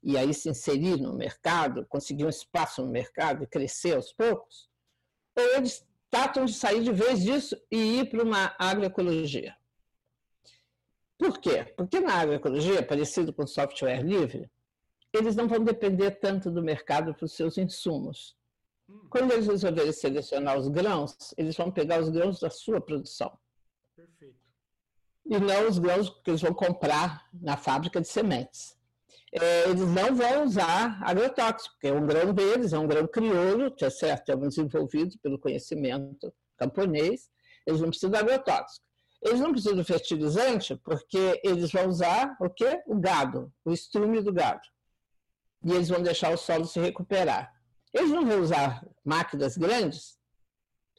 [0.03, 4.69] e aí se inserir no mercado, conseguir um espaço no mercado e crescer aos poucos,
[5.35, 9.55] ou eles tratam de sair de vez disso e ir para uma agroecologia.
[11.17, 11.73] Por quê?
[11.75, 14.49] Porque na agroecologia, parecido com software livre,
[15.13, 18.35] eles não vão depender tanto do mercado para os seus insumos.
[18.89, 19.07] Hum.
[19.09, 23.37] Quando eles resolverem selecionar os grãos, eles vão pegar os grãos da sua produção.
[23.95, 24.39] Perfeito.
[25.25, 28.75] E não os grãos que eles vão comprar na fábrica de sementes
[29.41, 33.69] é, eles não vão usar agrotóxico, porque é um grão deles, é um grão crioulo,
[33.71, 34.31] tá certo?
[34.31, 37.29] É desenvolvido pelo conhecimento camponês,
[37.65, 38.85] eles não precisam de agrotóxico.
[39.21, 42.81] Eles não precisam de fertilizante, porque eles vão usar o quê?
[42.87, 44.61] O gado, o estrume do gado.
[45.65, 47.51] E eles vão deixar o solo se recuperar.
[47.93, 50.14] Eles não vão usar máquinas grandes,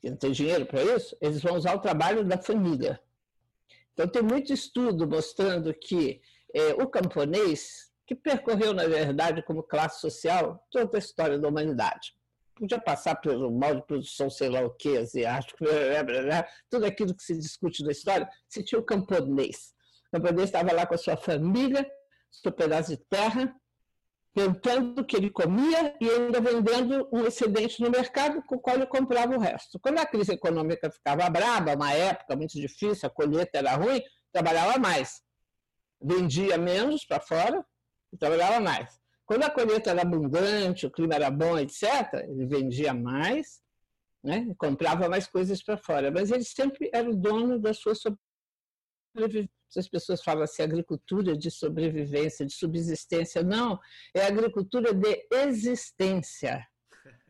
[0.07, 3.01] porque não tem dinheiro para isso, eles vão usar o trabalho da família.
[3.93, 6.21] Então, tem muito estudo mostrando que
[6.55, 12.15] é, o camponês que percorreu, na verdade, como classe social, toda a história da humanidade.
[12.55, 15.65] Podia passar pelo mal de produção, sei lá o que, asiático,
[16.71, 19.75] tudo aquilo que se discute na história, se tinha o camponês.
[20.09, 21.91] O camponês estava lá com a sua família,
[22.31, 23.55] seu pedaço de terra,
[24.37, 28.77] plantando o que ele comia e ainda vendendo um excedente no mercado com o qual
[28.77, 29.81] ele comprava o resto.
[29.81, 34.79] Quando a crise econômica ficava braba, uma época muito difícil, a colheita era ruim, trabalhava
[34.79, 35.23] mais.
[35.99, 37.65] Vendia menos para fora,
[38.21, 39.01] trabalhava mais.
[39.25, 43.63] Quando a colheita era abundante, o clima era bom, etc., ele vendia mais,
[44.23, 44.55] né?
[44.59, 47.95] comprava mais coisas para fora, mas ele sempre era o dono da sua.
[49.77, 53.43] As pessoas falam assim, agricultura de sobrevivência, de subsistência.
[53.43, 53.79] Não,
[54.15, 56.67] é agricultura de existência.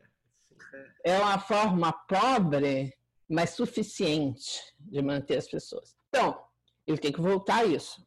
[1.04, 2.92] É uma forma pobre,
[3.28, 5.94] mas suficiente de manter as pessoas.
[6.08, 6.36] Então,
[6.84, 8.04] ele tem que voltar a isso.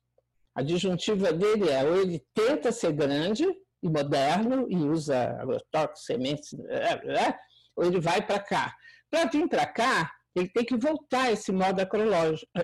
[0.54, 3.46] A disjuntiva dele é ou ele tenta ser grande
[3.82, 7.40] e moderno e usa agrotóxicos, sementes, né, né,
[7.76, 8.76] ou ele vai para cá.
[9.10, 11.82] Para vir para cá, ele tem que voltar a esse modo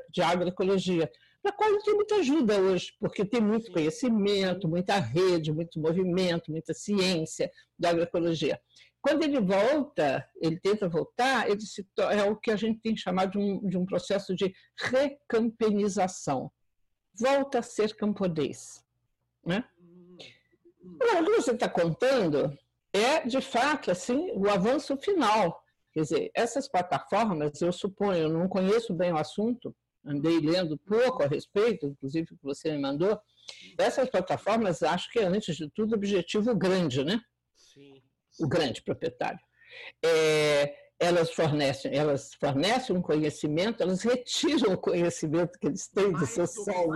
[0.09, 5.51] de agroecologia, para qual ele tem muita ajuda hoje, porque tem muito conhecimento, muita rede,
[5.51, 8.59] muito movimento, muita ciência da agroecologia.
[9.01, 13.33] Quando ele volta, ele tenta voltar, ele se, é o que a gente tem chamado
[13.33, 16.51] de um, de um processo de recampenização
[17.17, 18.83] volta a ser camponês.
[19.45, 19.63] Né?
[20.99, 22.57] Agora, o que você está contando
[22.93, 25.63] é, de fato, assim, o avanço final.
[25.95, 29.73] Quer dizer, essas plataformas, eu suponho, eu não conheço bem o assunto,
[30.05, 33.17] andei lendo pouco a respeito, inclusive o que você me mandou.
[33.77, 37.17] Essas plataformas, acho que, antes de tudo, objetivo grande, né?
[37.55, 38.03] Sim.
[38.41, 39.39] O grande proprietário.
[40.03, 46.25] É, elas fornecem, elas fornecem um conhecimento, elas retiram o conhecimento que eles têm do
[46.25, 46.93] seu solo.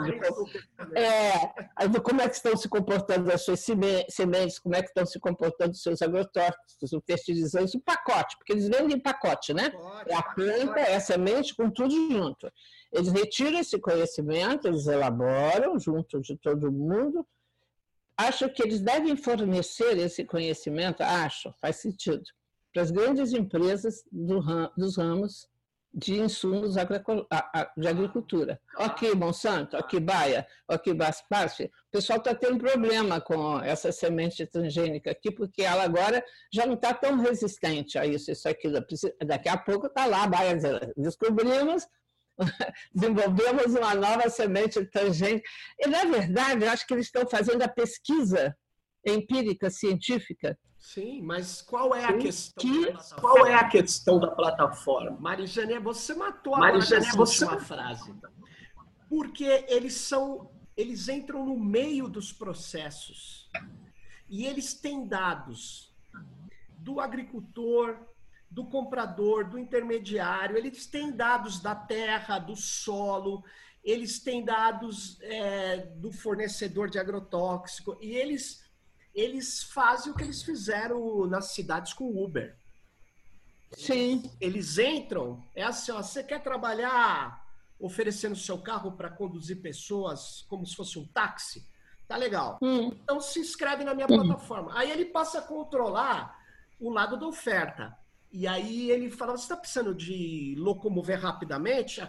[0.95, 5.05] É, de como é que estão se comportando as suas sementes, como é que estão
[5.05, 9.71] se comportando os seus agrotóxicos, os fertilizantes, o pacote, porque eles vendem em pacote, né?
[10.07, 12.49] É a planta, é a semente com tudo junto.
[12.93, 17.27] Eles retiram esse conhecimento, eles elaboram junto de todo mundo.
[18.15, 22.23] Acho que eles devem fornecer esse conhecimento, acho, faz sentido
[22.73, 25.49] para as grandes empresas do ram, dos ramos
[25.93, 28.61] de insumos de agricultura.
[28.77, 35.09] Ok, Monsanto, ok, Baia, ok, Basf, o pessoal está tendo problema com essa semente transgênica
[35.09, 38.85] aqui, porque ela agora já não está tão resistente a isso, isso, aquilo.
[39.25, 40.55] Daqui a pouco está lá, Baia
[40.95, 41.87] descobrimos,
[42.93, 45.49] desenvolvemos uma nova semente transgênica.
[45.79, 48.55] E, na verdade, acho que eles estão fazendo a pesquisa
[49.03, 52.63] empírica, científica, Sim, mas qual é a questão?
[52.63, 52.93] Que...
[53.19, 55.17] Qual é a questão da plataforma?
[55.19, 58.15] Marijane, você matou a Marijane, você uma frase.
[59.09, 63.49] Porque eles são, eles entram no meio dos processos
[64.29, 65.93] e eles têm dados
[66.77, 67.97] do agricultor,
[68.49, 73.43] do comprador, do intermediário, eles têm dados da terra, do solo,
[73.83, 78.68] eles têm dados é, do fornecedor de agrotóxico e eles
[79.13, 82.57] eles fazem o que eles fizeram nas cidades com o Uber.
[83.73, 84.31] Sim.
[84.39, 87.47] Eles entram, é assim, ó, você quer trabalhar
[87.79, 91.65] oferecendo seu carro para conduzir pessoas como se fosse um táxi?
[92.07, 92.57] Tá legal.
[92.61, 92.87] Hum.
[92.87, 94.25] Então se inscreve na minha hum.
[94.25, 94.71] plataforma.
[94.77, 96.35] Aí ele passa a controlar
[96.79, 97.95] o lado da oferta.
[98.31, 102.01] E aí ele fala: você está precisando de locomover rapidamente?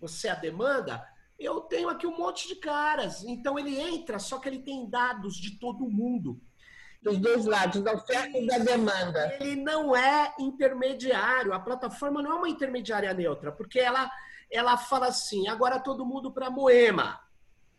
[0.00, 1.06] Você é a demanda?
[1.38, 3.22] Eu tenho aqui um monte de caras.
[3.24, 6.40] Então ele entra, só que ele tem dados de todo mundo.
[7.02, 9.36] Dos dois lados, da oferta e da demanda.
[9.38, 11.52] Ele não é intermediário.
[11.52, 14.10] A plataforma não é uma intermediária neutra, porque ela,
[14.50, 17.20] ela fala assim: agora todo mundo para Moema,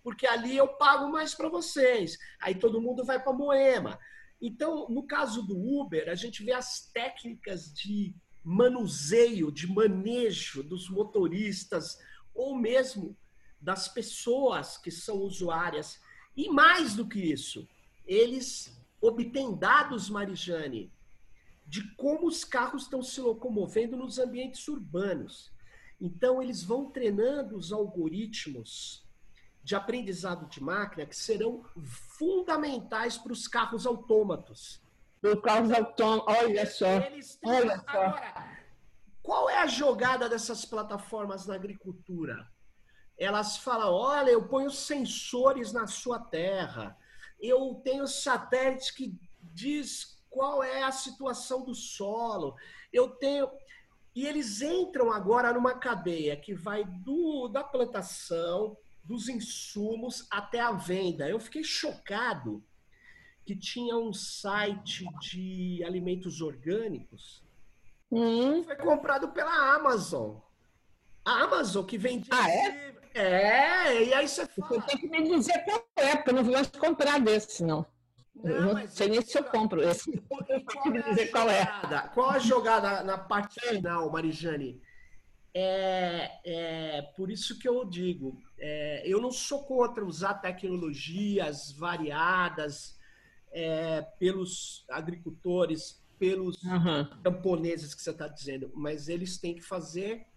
[0.03, 2.17] porque ali eu pago mais para vocês.
[2.39, 3.99] Aí todo mundo vai para Moema.
[4.41, 10.89] Então, no caso do Uber, a gente vê as técnicas de manuseio, de manejo dos
[10.89, 11.97] motoristas,
[12.33, 13.17] ou mesmo
[13.59, 15.99] das pessoas que são usuárias.
[16.35, 17.67] E mais do que isso,
[18.05, 20.91] eles obtêm dados, Marijane,
[21.65, 25.51] de como os carros estão se locomovendo nos ambientes urbanos.
[25.99, 29.05] Então, eles vão treinando os algoritmos
[29.63, 31.65] de aprendizado de máquina que serão
[32.17, 34.81] fundamentais para os carros autômatos.
[35.19, 36.87] Para os carros autômatos, olha só.
[36.99, 37.51] Eles têm...
[37.51, 37.89] olha só.
[37.89, 38.57] Agora,
[39.21, 42.49] qual é a jogada dessas plataformas na agricultura?
[43.17, 46.97] Elas falam: olha, eu ponho sensores na sua terra,
[47.39, 52.55] eu tenho satélites que diz qual é a situação do solo,
[52.91, 53.49] eu tenho.
[54.15, 60.71] E eles entram agora numa cadeia que vai do, da plantação, dos insumos até a
[60.71, 61.29] venda.
[61.29, 62.63] Eu fiquei chocado
[63.45, 67.43] que tinha um site de alimentos orgânicos
[68.11, 68.63] hum.
[68.63, 70.37] foi comprado pela Amazon.
[71.23, 72.29] A Amazon que vende.
[72.31, 72.96] Ah, é?
[73.17, 74.81] É, e aí você fala.
[74.81, 77.85] Você tem que me dizer qual é, porque eu não vou mais comprar desse, não.
[78.35, 80.11] Não, eu não sei nem se eu compro esse.
[80.29, 80.41] Qual,
[81.09, 82.09] é qual é.
[82.13, 84.79] Qual a jogada na parte final, Marijane?
[85.53, 92.95] É, é por isso que eu digo, é, eu não sou contra usar tecnologias variadas
[93.51, 97.09] é, pelos agricultores, pelos uhum.
[97.23, 100.27] camponeses que você está dizendo, mas eles têm que fazer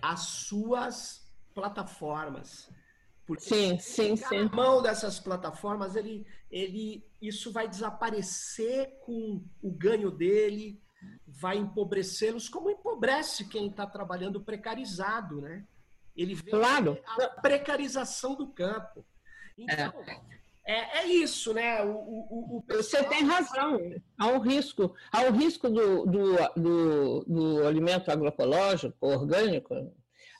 [0.00, 1.23] as suas
[1.54, 2.70] plataformas.
[3.26, 4.44] Porque sim, sim, sim.
[4.44, 10.82] Na mão dessas plataformas, ele, ele, isso vai desaparecer com o ganho dele,
[11.26, 15.64] vai empobrecê-los, como empobrece quem está trabalhando precarizado, né?
[16.14, 16.98] Ele vê claro.
[17.18, 19.04] a precarização do campo.
[19.56, 20.20] Então, é,
[20.66, 21.82] é, é isso, né?
[21.82, 23.02] O, o, o pessoal...
[23.02, 23.78] Você tem razão.
[24.18, 29.74] Há um risco, há um risco do, do, do, do alimento agroecológico, orgânico,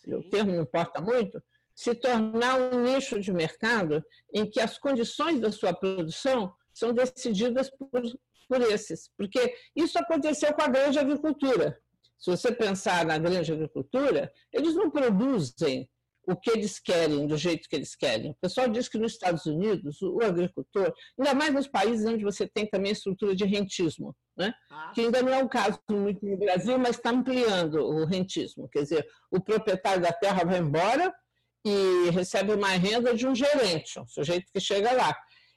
[0.06, 1.42] O termo não importa muito,
[1.74, 7.70] se tornar um nicho de mercado em que as condições da sua produção são decididas
[7.70, 8.02] por
[8.48, 11.78] por esses, porque isso aconteceu com a grande agricultura.
[12.18, 15.88] Se você pensar na grande agricultura, eles não produzem
[16.26, 18.30] o que eles querem, do jeito que eles querem.
[18.32, 22.48] O pessoal diz que nos Estados Unidos, o agricultor, ainda mais nos países onde você
[22.48, 24.52] tem também a estrutura de rentismo, né?
[24.70, 24.92] Ah.
[24.94, 28.68] que ainda não é o caso muito no Brasil, mas está ampliando o rentismo.
[28.68, 31.12] Quer dizer, o proprietário da terra vai embora
[31.66, 35.14] e recebe uma renda de um gerente, um sujeito que chega lá.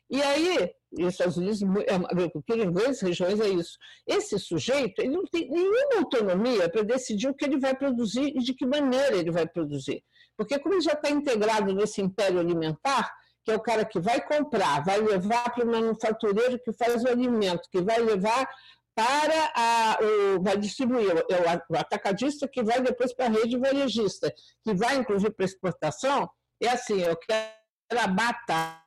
[0.10, 3.78] E aí, e os Estados Unidos, a agricultura em grandes regiões é isso.
[4.08, 8.40] Esse sujeito ele não tem nenhuma autonomia para decidir o que ele vai produzir e
[8.40, 10.02] de que maneira ele vai produzir.
[10.38, 13.12] Porque como ele já está integrado nesse império alimentar,
[13.44, 17.08] que é o cara que vai comprar, vai levar para o manufatureiro que faz o
[17.08, 18.48] alimento, que vai levar
[18.94, 24.34] para a, o, vai distribuir, o, o atacadista que vai depois para a rede varejista,
[24.64, 26.30] que vai inclusive para exportação,
[26.62, 28.84] é assim, eu quero a batata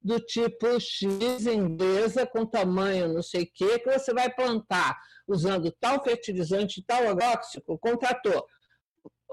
[0.00, 5.72] do tipo X inglesa com tamanho não sei o que, que você vai plantar usando
[5.72, 8.46] tal fertilizante, tal agrotóxico, contratou.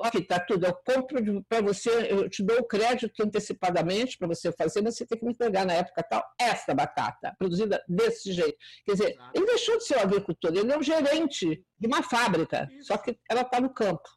[0.02, 4.52] Aqui está tudo, eu compro para você, eu te dou o crédito antecipadamente para você
[4.52, 8.58] fazer, mas você tem que me entregar na época tal essa batata, produzida desse jeito.
[8.86, 12.68] Quer dizer, ele deixou de ser um agricultor, ele é um gerente de uma fábrica,
[12.72, 12.88] Isso.
[12.88, 14.10] só que ela está no campo.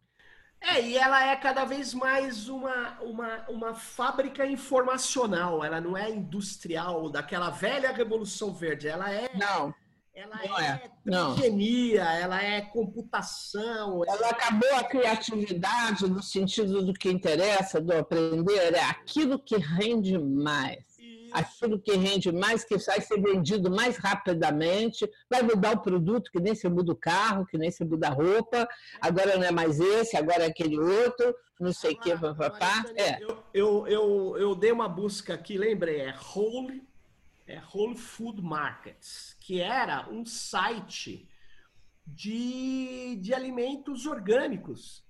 [0.61, 6.11] É, e ela é cada vez mais uma, uma, uma fábrica informacional, ela não é
[6.11, 9.31] industrial, daquela velha Revolução Verde, ela é.
[9.37, 9.75] Não.
[10.17, 14.03] Ela não é, é ela é computação.
[14.09, 20.19] Ela acabou a criatividade no sentido do que interessa, do aprender, é aquilo que rende
[20.19, 20.97] mais
[21.33, 26.41] aquilo que rende mais, que vai ser vendido mais rapidamente, vai mudar o produto, que
[26.41, 28.67] nem se muda o carro, que nem se muda a roupa,
[29.01, 32.11] agora não é mais esse, agora é aquele outro, não sei o que.
[32.97, 33.19] É.
[33.21, 36.83] Eu, eu, eu, eu, dei uma busca aqui, lembrei, é Whole,
[37.47, 41.29] é Whole Food Markets, que era um site
[42.07, 45.07] de, de alimentos orgânicos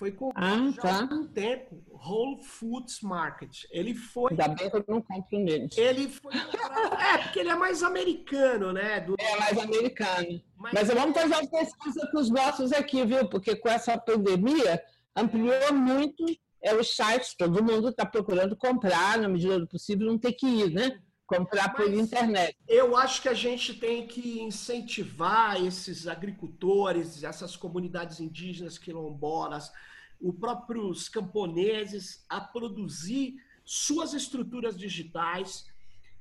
[0.00, 1.00] foi comprado ah, tá.
[1.10, 1.84] há um tempo.
[1.92, 3.64] Whole Foods Market.
[3.70, 4.30] Ele foi.
[4.30, 5.76] Ainda bem que eu não compro neles.
[5.76, 6.32] Ele foi.
[6.34, 9.00] é, porque ele é mais americano, né?
[9.00, 9.14] Do...
[9.18, 10.40] É mais americano.
[10.56, 13.28] Mas, Mas vamos fazer uma pesquisa com os nossos aqui, viu?
[13.28, 14.82] Porque com essa pandemia
[15.14, 16.24] ampliou muito
[16.62, 20.46] é, os sites, todo mundo está procurando comprar, na medida do possível, não ter que
[20.46, 20.98] ir, né?
[21.30, 22.56] Comprar por internet.
[22.66, 29.72] Eu acho que a gente tem que incentivar esses agricultores, essas comunidades indígenas quilombolas,
[30.20, 35.66] os próprios camponeses a produzir suas estruturas digitais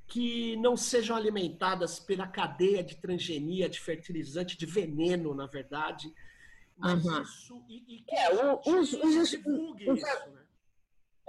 [0.07, 6.14] que não sejam alimentadas pela cadeia de transgenia, de fertilizante, de veneno, na verdade.
[6.78, 7.22] Mas uhum.
[7.22, 10.39] isso, e, e que é, os, os, divulgue os, isso, né?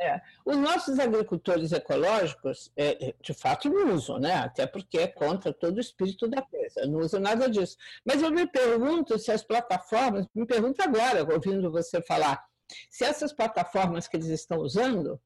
[0.01, 0.19] É.
[0.47, 4.33] Os nossos agricultores ecológicos, é, é, de fato, não usam, né?
[4.33, 7.77] até porque é contra todo o espírito da coisa, não usam nada disso.
[8.03, 12.43] Mas eu me pergunto se as plataformas, me pergunto agora, ouvindo você falar,
[12.89, 15.21] se essas plataformas que eles estão usando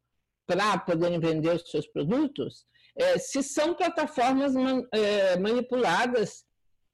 [0.44, 2.66] para poderem vender os seus produtos,
[2.96, 6.44] é, se são plataformas man, é, manipuladas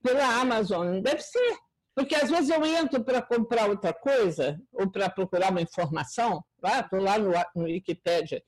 [0.02, 1.00] pela Amazon.
[1.00, 1.56] Deve ser,
[1.94, 7.00] porque às vezes eu entro para comprar outra coisa ou para procurar uma informação Estou
[7.00, 8.42] lá no, no Wikipedia,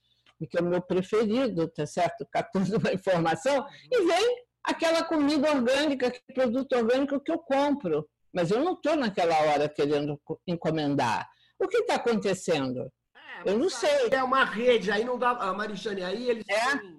[0.51, 2.27] que é o meu preferido, tá certo?
[2.31, 8.09] Catando uma informação, e vem aquela comida orgânica, aquele produto orgânico que eu compro.
[8.33, 11.29] Mas eu não estou naquela hora querendo encomendar.
[11.59, 12.91] O que está acontecendo?
[13.15, 14.09] É, eu não sei.
[14.11, 15.31] É uma rede, aí não dá.
[15.31, 16.79] A Marijane, aí eles é?
[16.79, 16.97] têm.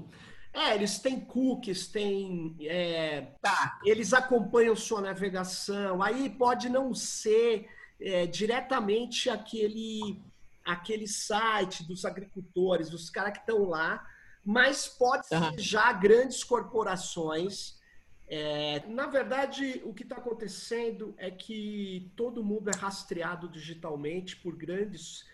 [0.53, 2.55] É, eles têm cookies, têm.
[2.61, 3.79] É, tá.
[3.83, 6.03] Eles acompanham sua navegação.
[6.03, 7.67] Aí pode não ser
[7.99, 10.21] é, diretamente aquele
[10.65, 14.05] aquele site dos agricultores, dos caras que estão lá,
[14.45, 15.57] mas pode ser uhum.
[15.57, 17.79] já grandes corporações.
[18.27, 24.55] É, na verdade, o que está acontecendo é que todo mundo é rastreado digitalmente por
[24.55, 25.25] grandes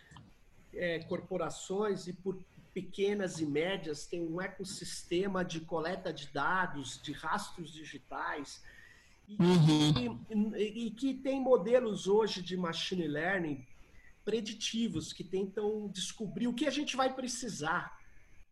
[0.74, 2.38] é, corporações e por
[2.74, 4.06] pequenas e médias.
[4.06, 8.64] Tem um ecossistema de coleta de dados, de rastros digitais.
[9.28, 10.56] E, uhum.
[10.56, 13.66] e, e que tem modelos hoje de machine learning
[14.30, 17.92] preditivos que tentam descobrir o que a gente vai precisar.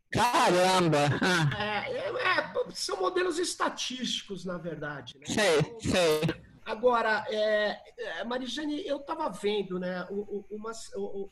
[0.09, 0.97] Caramba!
[1.55, 5.19] É, é, é, são modelos estatísticos, na verdade.
[5.19, 5.25] Né?
[5.27, 6.21] Sei, então, sei.
[6.65, 7.79] Agora, é,
[8.19, 10.07] é Marijane, eu estava vendo né,
[10.49, 10.71] uma,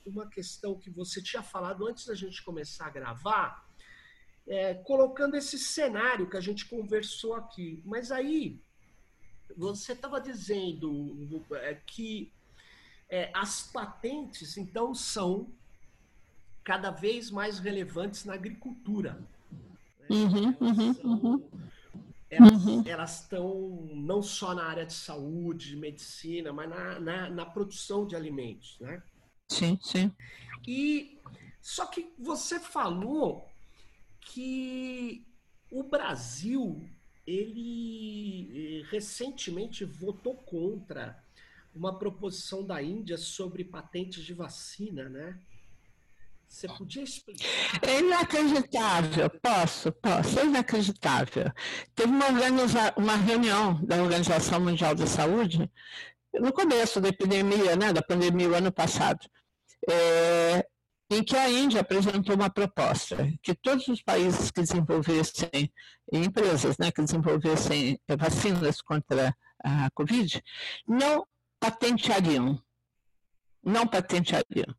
[0.05, 3.65] uma questão que você tinha falado antes da gente começar a gravar,
[4.47, 7.81] é, colocando esse cenário que a gente conversou aqui.
[7.83, 8.61] Mas aí,
[9.57, 12.31] você estava dizendo é, que
[13.09, 15.47] é, as patentes, então, são
[16.63, 19.23] cada vez mais relevantes na agricultura.
[19.99, 20.07] Né?
[20.09, 21.49] Uhum, uhum, uhum.
[22.85, 23.95] Elas estão uhum.
[23.95, 29.01] não só na área de saúde, medicina, mas na, na, na, produção de alimentos, né?
[29.47, 30.11] Sim, sim.
[30.67, 31.19] E
[31.61, 33.47] só que você falou
[34.19, 35.25] que
[35.71, 36.83] o Brasil
[37.25, 41.23] ele eh, recentemente votou contra
[41.75, 45.39] uma proposição da Índia sobre patentes de vacina, né?
[46.47, 47.45] Você podia explicar?
[47.81, 51.51] É inacreditável, posso, posso, é inacreditável.
[51.93, 52.27] Teve uma,
[52.95, 55.69] uma reunião da Organização Mundial da Saúde,
[56.33, 59.19] no começo da epidemia, né, da pandemia, o ano passado,
[59.89, 60.65] é,
[61.09, 65.71] em que a Índia apresentou uma proposta que todos os países que desenvolvessem,
[66.11, 70.41] empresas né, que desenvolvessem vacinas contra a Covid,
[70.87, 71.25] não
[71.65, 72.61] patenteariam.
[73.63, 74.75] Não patenteariam.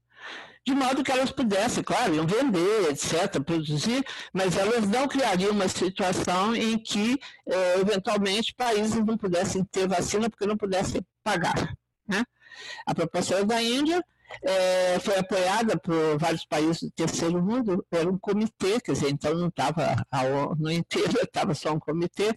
[0.64, 5.68] De modo que elas pudessem, claro, iam vender, etc., produzir, mas elas não criariam uma
[5.68, 11.76] situação em que, eh, eventualmente, países não pudessem ter vacina porque não pudessem pagar.
[12.08, 12.24] Né?
[12.84, 14.04] A proposta da Índia
[14.42, 19.34] é, foi apoiada por vários países do terceiro mundo, era um comitê, quer dizer, então
[19.34, 22.36] não estava a ONU inteira, estava só um comitê.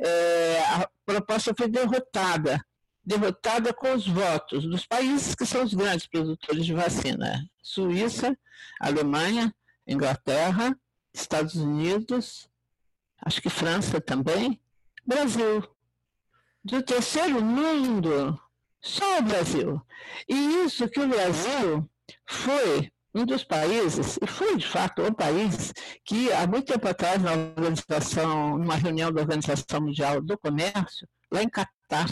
[0.00, 2.58] É, a proposta foi derrotada
[3.06, 8.36] derrotada com os votos dos países que são os grandes produtores de vacina: Suíça,
[8.80, 9.54] Alemanha,
[9.86, 10.76] Inglaterra,
[11.14, 12.48] Estados Unidos,
[13.24, 14.60] acho que França também,
[15.06, 15.66] Brasil.
[16.64, 18.38] Do terceiro mundo,
[18.82, 19.80] só o Brasil.
[20.28, 21.88] E isso que o Brasil
[22.26, 25.72] foi um dos países, e foi de fato o país,
[26.04, 31.42] que há muito tempo atrás, na organização, numa reunião da Organização Mundial do Comércio, lá
[31.42, 32.08] em Catar,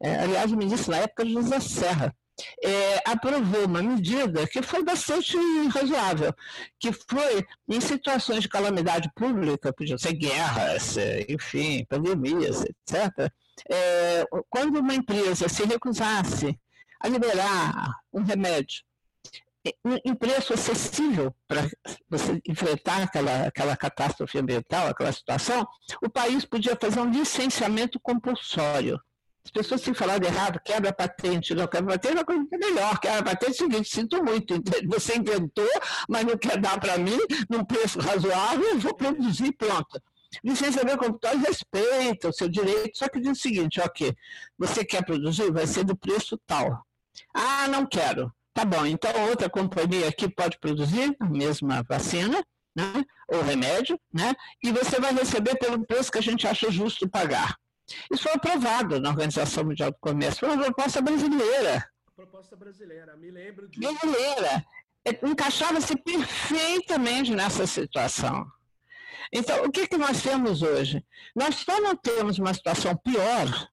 [0.00, 2.14] é, aliás, o ministro na época, José Serra,
[2.62, 5.36] é, aprovou uma medida que foi bastante
[5.72, 6.34] razoável,
[6.78, 10.96] que foi em situações de calamidade pública, podiam ser guerras,
[11.28, 13.32] enfim, pandemias, etc.,
[13.70, 16.58] é, quando uma empresa se recusasse
[17.00, 18.82] a liberar um remédio
[20.04, 21.68] em preço acessível para
[22.08, 25.66] você enfrentar aquela, aquela catástrofe ambiental, aquela situação,
[26.02, 29.00] o país podia fazer um licenciamento compulsório.
[29.46, 32.98] As pessoas têm falado errado, quebra patente, não quebra patente é uma coisa é melhor.
[32.98, 35.70] Quebra patente é o seguinte, sinto muito, você inventou,
[36.08, 37.16] mas não quer dar para mim
[37.48, 40.02] num preço razoável, eu vou produzir pronto.
[40.42, 44.16] Licenciamento compulsório respeita o seu direito, só que diz o seguinte, ok,
[44.58, 46.84] você quer produzir, vai ser do preço tal.
[47.32, 48.34] Ah, não quero.
[48.52, 52.44] Tá bom, então outra companhia aqui pode produzir a mesma vacina,
[52.74, 57.08] né, ou remédio, né, e você vai receber pelo preço que a gente acha justo
[57.08, 57.56] pagar.
[58.10, 61.88] Isso foi aprovado na Organização Mundial do Comércio, foi uma proposta brasileira.
[62.14, 63.78] Proposta brasileira, me lembro de.
[63.78, 64.64] Brasileira.
[65.04, 68.44] É, encaixava-se perfeitamente nessa situação.
[69.32, 71.04] Então, o que, que nós temos hoje?
[71.34, 73.68] Nós só não temos uma situação pior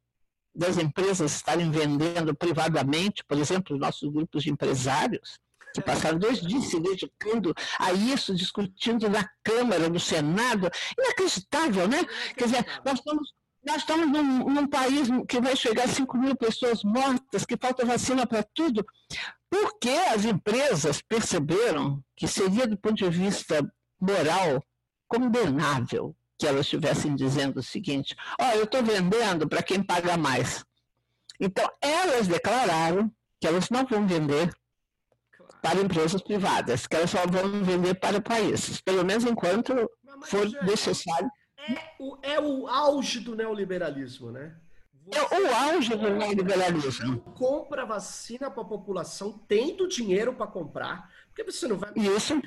[0.56, 5.40] das empresas estarem vendendo privadamente, por exemplo, nossos grupos de empresários,
[5.74, 10.70] que passaram dois dias se dedicando a isso, discutindo na Câmara, no Senado.
[10.98, 12.06] Inacreditável, né?
[12.38, 13.34] Quer dizer, nós estamos,
[13.66, 17.86] nós estamos num, num país que vai chegar a 5 mil pessoas mortas, que falta
[17.86, 18.86] vacina para tudo,
[19.50, 23.62] porque as empresas perceberam que seria, do ponto de vista
[24.00, 24.64] moral,
[25.08, 30.18] condenável que elas estivessem dizendo o seguinte: ó, oh, eu estou vendendo para quem paga
[30.18, 30.66] mais.
[31.40, 34.54] Então, elas declararam que elas não vão vender
[35.62, 39.90] para empresas privadas, que elas só vão vender para países, pelo menos enquanto
[40.24, 41.30] for necessário.
[41.68, 44.56] É o, é o auge do neoliberalismo, né?
[45.06, 47.20] Você é o auge do neoliberalismo.
[47.36, 51.92] Compra vacina para a população, tendo dinheiro para comprar, porque você não vai.
[51.96, 52.42] Isso.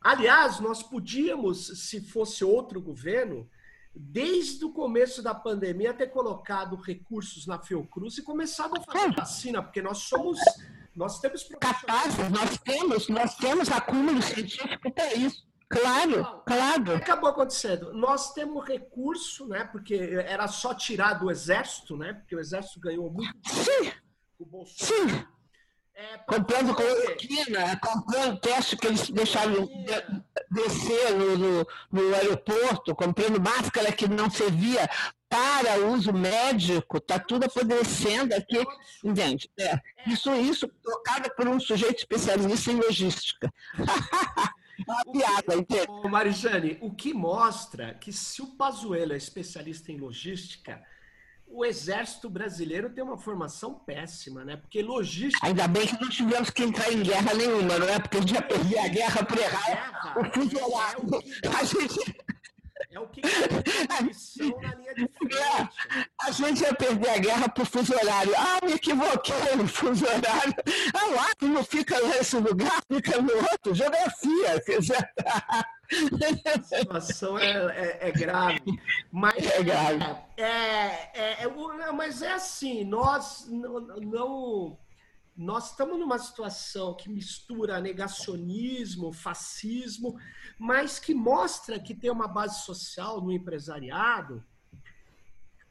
[0.00, 3.48] Aliás, nós podíamos, se fosse outro governo,
[3.94, 9.62] desde o começo da pandemia, ter colocado recursos na Fiocruz e começado a fazer vacina,
[9.62, 10.38] porque nós somos.
[10.94, 15.46] Nós temos capazes, nós temos, nós temos acúmulo científico para isso.
[15.68, 16.94] Claro, claro.
[16.94, 17.92] Acabou acontecendo.
[17.92, 19.64] Nós temos recurso, né?
[19.64, 22.12] Porque era só tirar do exército, né?
[22.14, 23.36] Porque o exército ganhou muito.
[23.48, 23.92] Sim.
[24.38, 25.08] O Bolsonaro.
[25.10, 25.26] Sim.
[25.98, 29.66] É, comprando cloroquina, comprando teste que eles deixaram
[30.50, 34.86] descer no, no, no, aeroporto, comprando máscara que não servia
[35.26, 38.62] para uso médico, está tudo apodrecendo aqui.
[39.02, 39.50] Entende?
[39.58, 39.80] É.
[40.06, 43.50] Isso, isso tocado por um sujeito especialista em logística.
[44.86, 45.86] Uma piada, entende?
[46.10, 50.82] Marijane, o que mostra que se o Pazuello é especialista em logística,
[51.48, 54.56] o exército brasileiro tem uma formação péssima, né?
[54.56, 55.46] Porque logística.
[55.46, 57.98] Ainda bem que não tivemos que entrar em guerra nenhuma, não é?
[57.98, 60.24] Porque a gente ia perder a guerra por errar o.
[60.24, 62.16] É, é, a gente.
[62.96, 65.36] É o que é na linha de frente.
[65.36, 65.68] É,
[66.22, 68.32] a gente ia perder a guerra por fuso horário.
[68.34, 70.54] Ah, me equivoquei no fuso horário.
[70.94, 73.74] Ah, lá, que não fica nesse lugar, fica no outro.
[73.74, 74.62] Geografia.
[76.56, 78.62] A situação é, é, é, grave.
[79.12, 80.02] Mas é grave.
[80.38, 84.78] É, é, é mas é assim, nós não, não
[85.36, 90.18] nós estamos numa situação que mistura negacionismo, fascismo,
[90.58, 94.44] mas que mostra que tem uma base social no empresariado.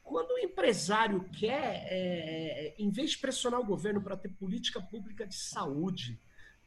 [0.02, 5.26] Quando o empresário quer, é, em vez de pressionar o governo para ter política pública
[5.26, 6.20] de saúde,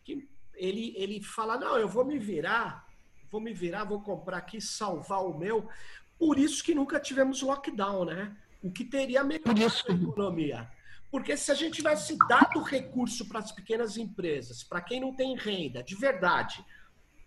[0.03, 2.86] que ele, ele fala: não, eu vou me virar,
[3.32, 5.70] vou me virar, vou comprar aqui, salvar o meu.
[6.17, 8.36] Por isso que nunca tivemos lockdown, né?
[8.61, 10.70] O que teria melhorado a economia.
[11.09, 15.36] Porque se a gente tivesse dado recurso para as pequenas empresas, para quem não tem
[15.36, 16.63] renda, de verdade,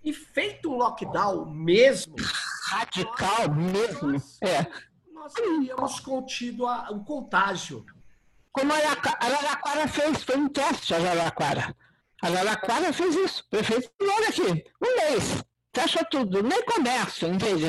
[0.05, 2.15] e feito um lockdown mesmo.
[2.69, 4.13] Radical nós, mesmo.
[4.13, 4.67] Nós, é.
[5.13, 7.85] nós teríamos contido a, o contágio.
[8.53, 11.75] Como a Araraquara fez, foi um teste a Araraquara.
[12.23, 13.43] A Araraquara fez isso.
[13.43, 15.45] O prefeito olha aqui, um mês.
[15.75, 17.65] Fecha tudo, nem comércio, entende?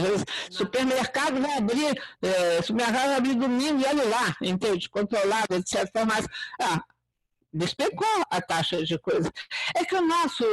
[0.50, 4.90] Supermercado vai abrir, é, supermercado vai abrir domingo e olha lá, entende?
[4.90, 5.90] Controlado, etc.
[6.06, 6.28] Mas,
[6.62, 6.84] ah,
[7.54, 9.32] despecou a taxa de coisa.
[9.76, 10.44] É que nosso,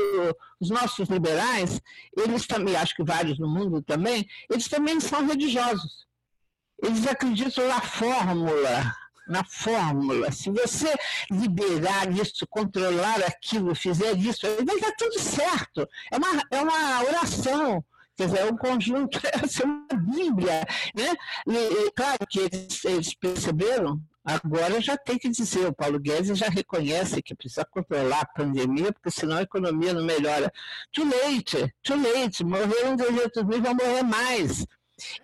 [0.61, 1.80] os nossos liberais,
[2.16, 6.07] eles também, acho que vários no mundo também, eles também são religiosos.
[6.82, 8.94] Eles acreditam na fórmula,
[9.28, 10.30] na fórmula.
[10.32, 10.94] Se você
[11.30, 15.88] liberar isso, controlar aquilo, fizer isso, vai dar tudo certo.
[16.11, 17.84] É uma, é uma oração.
[18.16, 20.66] Quer dizer, é um conjunto, é uma Bíblia.
[20.94, 21.14] Né?
[21.46, 26.36] E, e, claro que eles, eles perceberam Agora já tem que dizer, o Paulo Guedes
[26.38, 30.52] já reconhece que precisa controlar a pandemia, porque senão a economia não melhora.
[30.92, 34.66] Too late, too late, morreram 200 mil, vão morrer mais.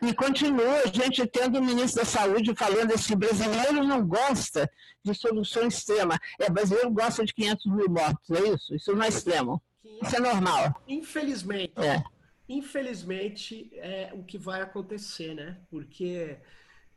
[0.03, 4.71] E continua a gente tendo o ministro da Saúde falando assim, brasileiro não gosta
[5.05, 6.19] de solução extrema.
[6.41, 8.75] É, brasileiro gosta de 500 mil mortos, é isso?
[8.75, 9.63] Isso não é extremo.
[10.03, 10.83] Isso é normal.
[10.89, 11.73] Infelizmente.
[11.77, 12.03] É.
[12.49, 15.59] Infelizmente é o que vai acontecer, né?
[15.69, 16.39] Porque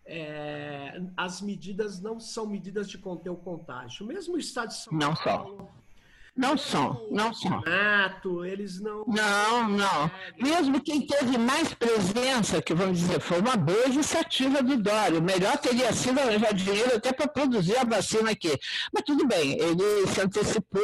[0.10, 4.05] é, as medidas não são medidas de conter o contágio.
[4.05, 5.80] Mesmo o estado de São não Paulo, são.
[6.36, 7.62] Não são, não são.
[7.62, 9.03] Nato, eles não.
[9.05, 10.12] Não, não.
[10.39, 15.20] Mesmo quem teve mais presença, que vamos dizer, foi uma boa iniciativa do Dória.
[15.20, 18.57] O melhor teria sido arranjar dinheiro até para produzir a vacina aqui.
[18.93, 20.82] Mas tudo bem, ele se antecipou.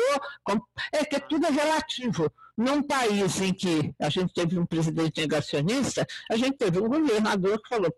[0.92, 2.30] É que tudo é relativo.
[2.58, 7.62] Num país em que a gente teve um presidente negacionista, a gente teve um governador
[7.62, 7.94] que falou: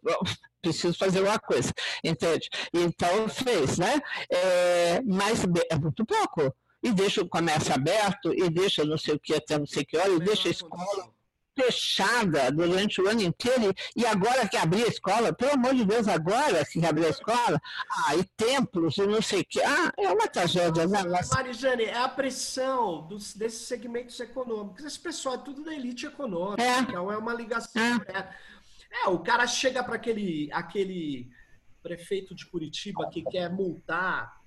[0.62, 1.72] preciso fazer uma coisa,
[2.04, 2.50] entende?
[2.74, 4.02] Então fez, né?
[4.30, 9.20] É, mas é muito pouco e deixa o comércio aberto, e deixa não sei o
[9.20, 11.17] que até não sei que hora, e deixa a escola
[11.58, 16.08] fechada durante o ano inteiro, e agora que abrir a escola, pelo amor de Deus,
[16.08, 20.10] agora que abrir a escola, ah, e templos e não sei o que, ah, é
[20.10, 20.86] uma tragédia.
[20.86, 21.00] Né?
[21.34, 26.62] Marijane, é a pressão dos, desses segmentos econômicos, esse pessoal é tudo da elite econômica,
[26.62, 26.80] é.
[26.80, 28.58] então é uma ligação é.
[29.04, 31.30] É, o cara chega para aquele, aquele
[31.84, 34.38] prefeito de Curitiba que quer multar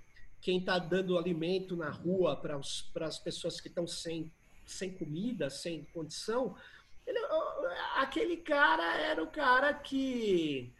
[0.41, 2.57] quem está dando alimento na rua para
[3.07, 4.33] as pessoas que estão sem,
[4.65, 6.57] sem comida, sem condição,
[7.11, 10.73] ele, aquele cara era o cara que.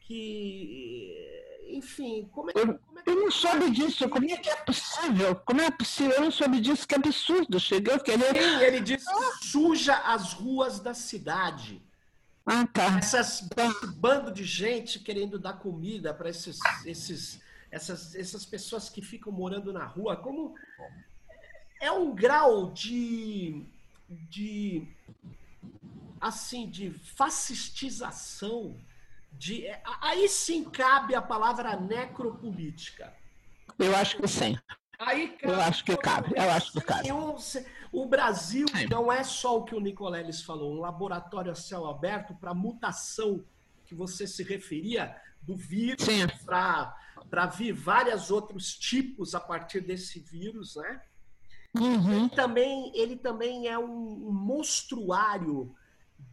[0.00, 3.10] que enfim, como é, como é que.
[3.10, 5.36] Eu não soube disso, como é que é possível?
[5.36, 6.12] Como é possível?
[6.12, 7.58] Eu não soube disso, que absurdo.
[7.58, 8.34] Chegou querer.
[8.34, 11.82] Sim, ele disse que suja as ruas da cidade.
[12.46, 12.98] Ah, tá.
[12.98, 17.40] Essas, esse bando de gente querendo dar comida para esses, esses
[17.74, 20.54] essas, essas pessoas que ficam morando na rua, como
[21.80, 23.66] é um grau de,
[24.08, 24.86] de
[26.20, 28.76] assim, de fascistização,
[29.32, 29.66] de,
[30.00, 33.12] aí sim cabe a palavra necropolítica.
[33.78, 34.56] Eu acho que sim.
[34.98, 36.32] Aí, eu acho que cabe.
[36.36, 37.08] Eu acho que cabe.
[37.92, 38.86] O Brasil sim.
[38.86, 43.44] não é só o que o Nicoleles falou, um laboratório a céu aberto para mutação
[43.86, 46.06] que você se referia do vírus
[46.44, 46.96] para
[47.30, 51.00] para vir vários outros tipos a partir desse vírus, né?
[51.74, 52.20] Uhum.
[52.20, 55.74] Ele, também, ele também é um, monstruário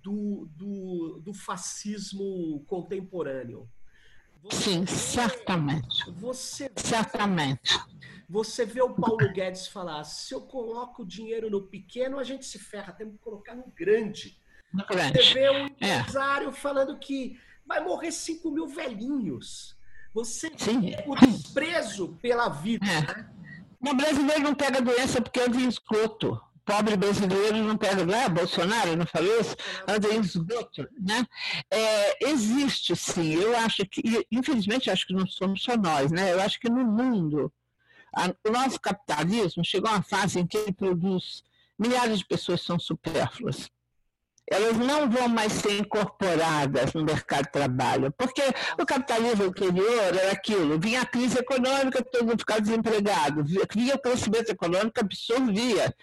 [0.03, 3.67] do, do, do, fascismo contemporâneo.
[4.43, 6.11] Você Sim, certamente.
[6.11, 7.79] Você, certamente.
[8.29, 12.57] Você vê o Paulo Guedes falar: se eu coloco dinheiro no pequeno, a gente se
[12.57, 14.39] ferra, temos que colocar no grande.
[14.71, 15.21] No grande.
[15.21, 15.97] Você vê um é.
[15.99, 16.53] empresário é.
[16.53, 19.75] falando que vai morrer 5 mil velhinhos.
[20.13, 20.93] Você Sim.
[21.07, 22.85] o desprezo pela vida.
[22.85, 23.01] É.
[23.01, 23.40] Né?
[23.81, 26.39] O brasileiro não pega doença porque anda em esgoto.
[26.63, 28.29] Pobre brasileiro não pega, não é?
[28.29, 29.55] Bolsonaro não falou isso?
[29.87, 31.25] Anda em esgoto, né?
[31.71, 36.31] É, existe sim, eu acho que, infelizmente acho que não somos só nós, né?
[36.31, 37.51] Eu acho que no mundo,
[38.15, 41.43] a, o nosso capitalismo chegou a uma fase em que ele produz
[41.77, 43.69] milhares de pessoas que são supérfluas
[44.51, 48.41] elas não vão mais ser incorporadas no mercado de trabalho, porque
[48.77, 53.99] o capitalismo anterior era aquilo, vinha a crise econômica, todo mundo ficava desempregado, vinha o
[53.99, 55.95] crescimento econômico, absorvia.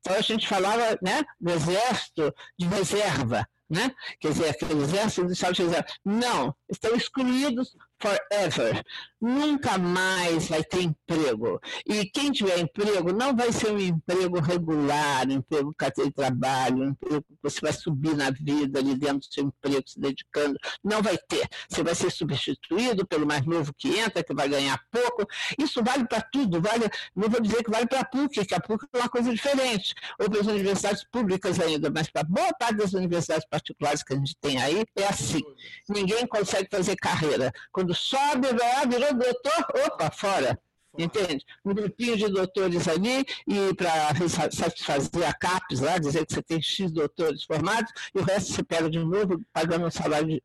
[0.00, 3.94] Então a gente falava né, do exército de reserva, né?
[4.18, 5.86] quer dizer, aquele exército industrial de reserva.
[6.02, 8.82] Não, estão excluídos forever.
[9.20, 11.60] Nunca mais vai ter emprego.
[11.86, 16.88] E quem tiver emprego não vai ser um emprego regular, um emprego de trabalho, um
[16.90, 20.58] emprego que você vai subir na vida ali dentro do seu emprego, se dedicando.
[20.82, 21.46] Não vai ter.
[21.68, 25.26] Você vai ser substituído pelo mais novo que entra, que vai ganhar pouco.
[25.58, 26.60] Isso vale para tudo.
[26.60, 29.30] Vale, não vou dizer que vale para a PUC, que a PUC é uma coisa
[29.32, 29.94] diferente.
[30.18, 34.16] Ou para as universidades públicas ainda, mas para boa parte das universidades particulares que a
[34.16, 35.42] gente tem aí, é assim.
[35.88, 37.52] Ninguém consegue fazer carreira.
[37.70, 40.60] Quando sobe, vai, virou doutor, opa, fora.
[40.98, 41.44] Entende?
[41.64, 44.12] Um grupinho de doutores ali, e para
[44.50, 48.62] satisfazer a CAPES lá, dizer que você tem X doutores formados, e o resto você
[48.62, 50.42] pega de novo pagando um salário de,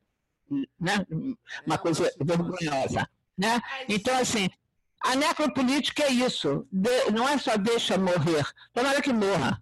[0.79, 1.05] né?
[1.65, 3.09] uma coisa vergonhosa.
[3.37, 3.59] Né?
[3.89, 4.47] Então, assim,
[5.01, 6.67] a necropolítica é isso.
[6.71, 8.45] De, não é só deixa morrer.
[8.73, 9.61] Tomara que morra.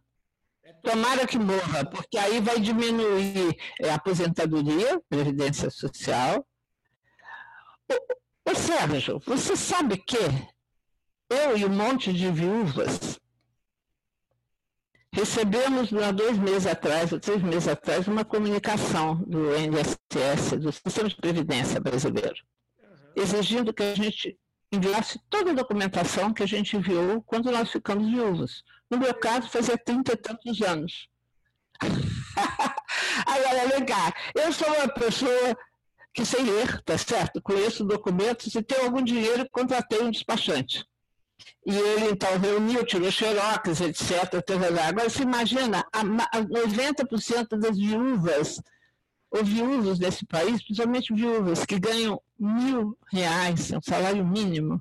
[0.81, 6.45] Tomara que morra, porque aí vai diminuir é, a aposentadoria, previdência social.
[8.45, 10.17] Ô, Sérgio, você sabe que
[11.29, 13.19] eu e um monte de viúvas
[15.13, 21.07] recebemos há dois meses atrás, ou três meses atrás, uma comunicação do INSS, do Sistema
[21.07, 22.43] de Previdência Brasileiro,
[23.15, 24.37] exigindo que a gente
[24.71, 28.63] enviasse toda a documentação que a gente enviou quando nós ficamos viúvos.
[28.89, 31.07] No meu caso, fazia trinta e tantos anos.
[33.27, 35.55] Agora, cá, eu sou uma pessoa
[36.13, 37.41] que sei ler, tá certo?
[37.41, 40.85] Conheço documentos e tenho algum dinheiro, contratei um despachante.
[41.65, 44.35] E ele, então, reuniu, tirou xerox, etc.
[44.87, 48.61] Agora, você imagina, 90% das viúvas
[49.31, 54.79] ou viúvos desse país, principalmente viúvas que ganham mil reais, é um salário mínimo,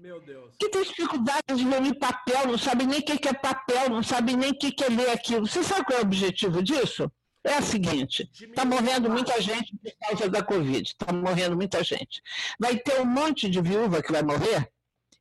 [0.00, 0.56] Meu Deus.
[0.58, 4.36] que tem dificuldade de ler papel, não sabe nem o que é papel, não sabe
[4.36, 5.46] nem o que é ler aquilo.
[5.46, 7.10] Você sabe qual é o objetivo disso?
[7.44, 12.22] É o seguinte: está morrendo muita gente por causa da Covid, está morrendo muita gente.
[12.58, 14.70] Vai ter um monte de viúva que vai morrer,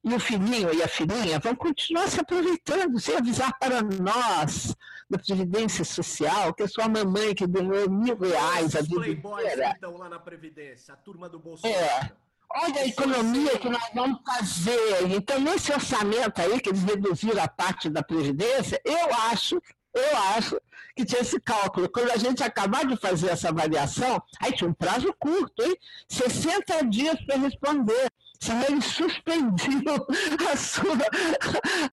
[0.04, 4.76] e o filhinho e a filhinha vão continuar se aproveitando, sem avisar para nós,
[5.10, 9.76] da Previdência Social, que é sua mamãe que ganhou mil reais a vida inteira.
[9.78, 11.80] então, lá na Previdência, a turma do Bolsonaro.
[11.80, 12.12] É.
[12.54, 15.10] Olha a economia que nós vamos fazer.
[15.10, 19.62] Então, nesse orçamento aí, que eles reduziram a parte da Previdência, eu acho,
[19.94, 20.60] eu acho
[20.96, 21.90] que tinha esse cálculo.
[21.90, 25.76] Quando a gente acabar de fazer essa avaliação, aí tinha um prazo curto, hein?
[26.10, 29.84] 60 dias para responder se ele suspendiu
[30.52, 30.98] a sua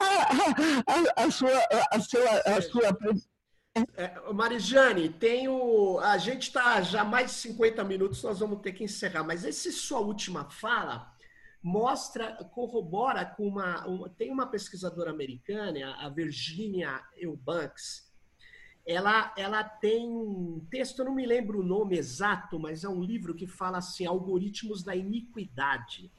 [0.00, 1.50] a, a, a sua
[1.90, 2.98] a sua a sua
[3.96, 5.98] é, Marijane, tenho.
[6.00, 9.70] A gente está já mais de 50 minutos, nós vamos ter que encerrar, mas essa
[9.70, 11.12] sua última fala
[11.62, 14.08] mostra, corrobora com uma, uma.
[14.08, 18.07] Tem uma pesquisadora americana, a Virginia Eubanks,
[18.88, 23.02] ela, ela tem um texto, eu não me lembro o nome exato, mas é um
[23.02, 26.10] livro que fala assim: Algoritmos da Iniquidade.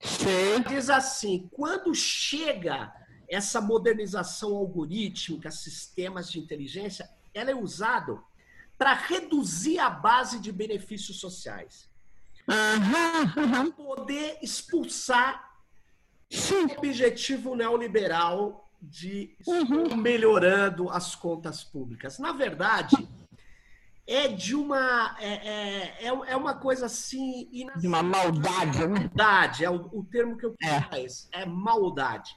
[0.00, 0.62] Sim.
[0.66, 2.90] Diz assim: quando chega
[3.28, 8.24] essa modernização algorítmica, sistemas de inteligência, ela é usado
[8.78, 11.86] para reduzir a base de benefícios sociais.
[12.48, 13.72] Uhum, uhum.
[13.72, 15.52] Poder expulsar
[16.30, 16.64] Sim.
[16.64, 19.96] o objetivo neoliberal de uhum.
[19.96, 22.18] melhorando as contas públicas.
[22.18, 22.96] Na verdade,
[24.06, 28.86] é de uma é, é, é, é uma coisa assim de uma maldade, né?
[28.86, 31.42] Maldade é o, o termo que eu quis é.
[31.42, 32.34] é maldade.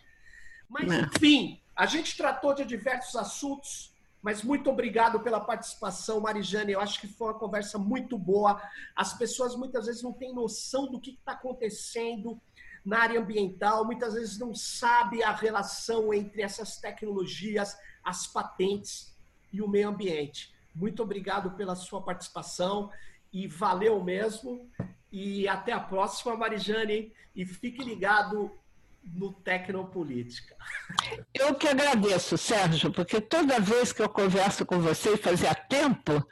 [0.69, 1.01] Mas é.
[1.01, 6.71] enfim, a gente tratou de diversos assuntos, mas muito obrigado pela participação, Marijane.
[6.71, 8.61] Eu acho que foi uma conversa muito boa.
[8.95, 12.39] As pessoas muitas vezes não têm noção do que está acontecendo
[12.85, 19.15] na área ambiental, muitas vezes não sabe a relação entre essas tecnologias, as patentes
[19.51, 20.53] e o meio ambiente.
[20.75, 22.91] Muito obrigado pela sua participação
[23.31, 24.69] e valeu mesmo.
[25.11, 27.13] E até a próxima, Marijane.
[27.35, 28.51] E fique ligado
[29.03, 30.55] no Tecnopolítica.
[31.33, 36.25] Eu que agradeço, Sérgio, porque toda vez que eu converso com você, fazia tempo,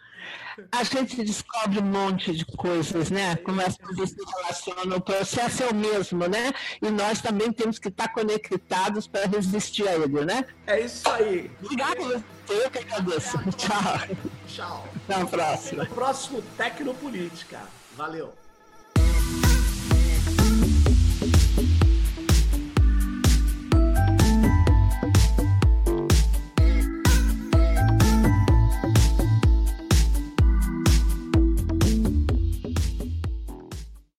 [0.72, 3.36] a gente descobre um monte de coisas, né?
[3.38, 6.52] Como as coisas se relacionam, o processo é o mesmo, né?
[6.82, 10.46] E nós também temos que estar conectados para resistir a ele, né?
[10.68, 11.52] É isso aí.
[11.64, 13.38] Obrigado, eu que agradeço.
[13.58, 14.18] Tchau.
[14.48, 14.88] Tchau.
[15.08, 15.86] Até a próxima.
[15.86, 17.60] Próximo Tecnopolítica.
[17.96, 18.34] Valeu.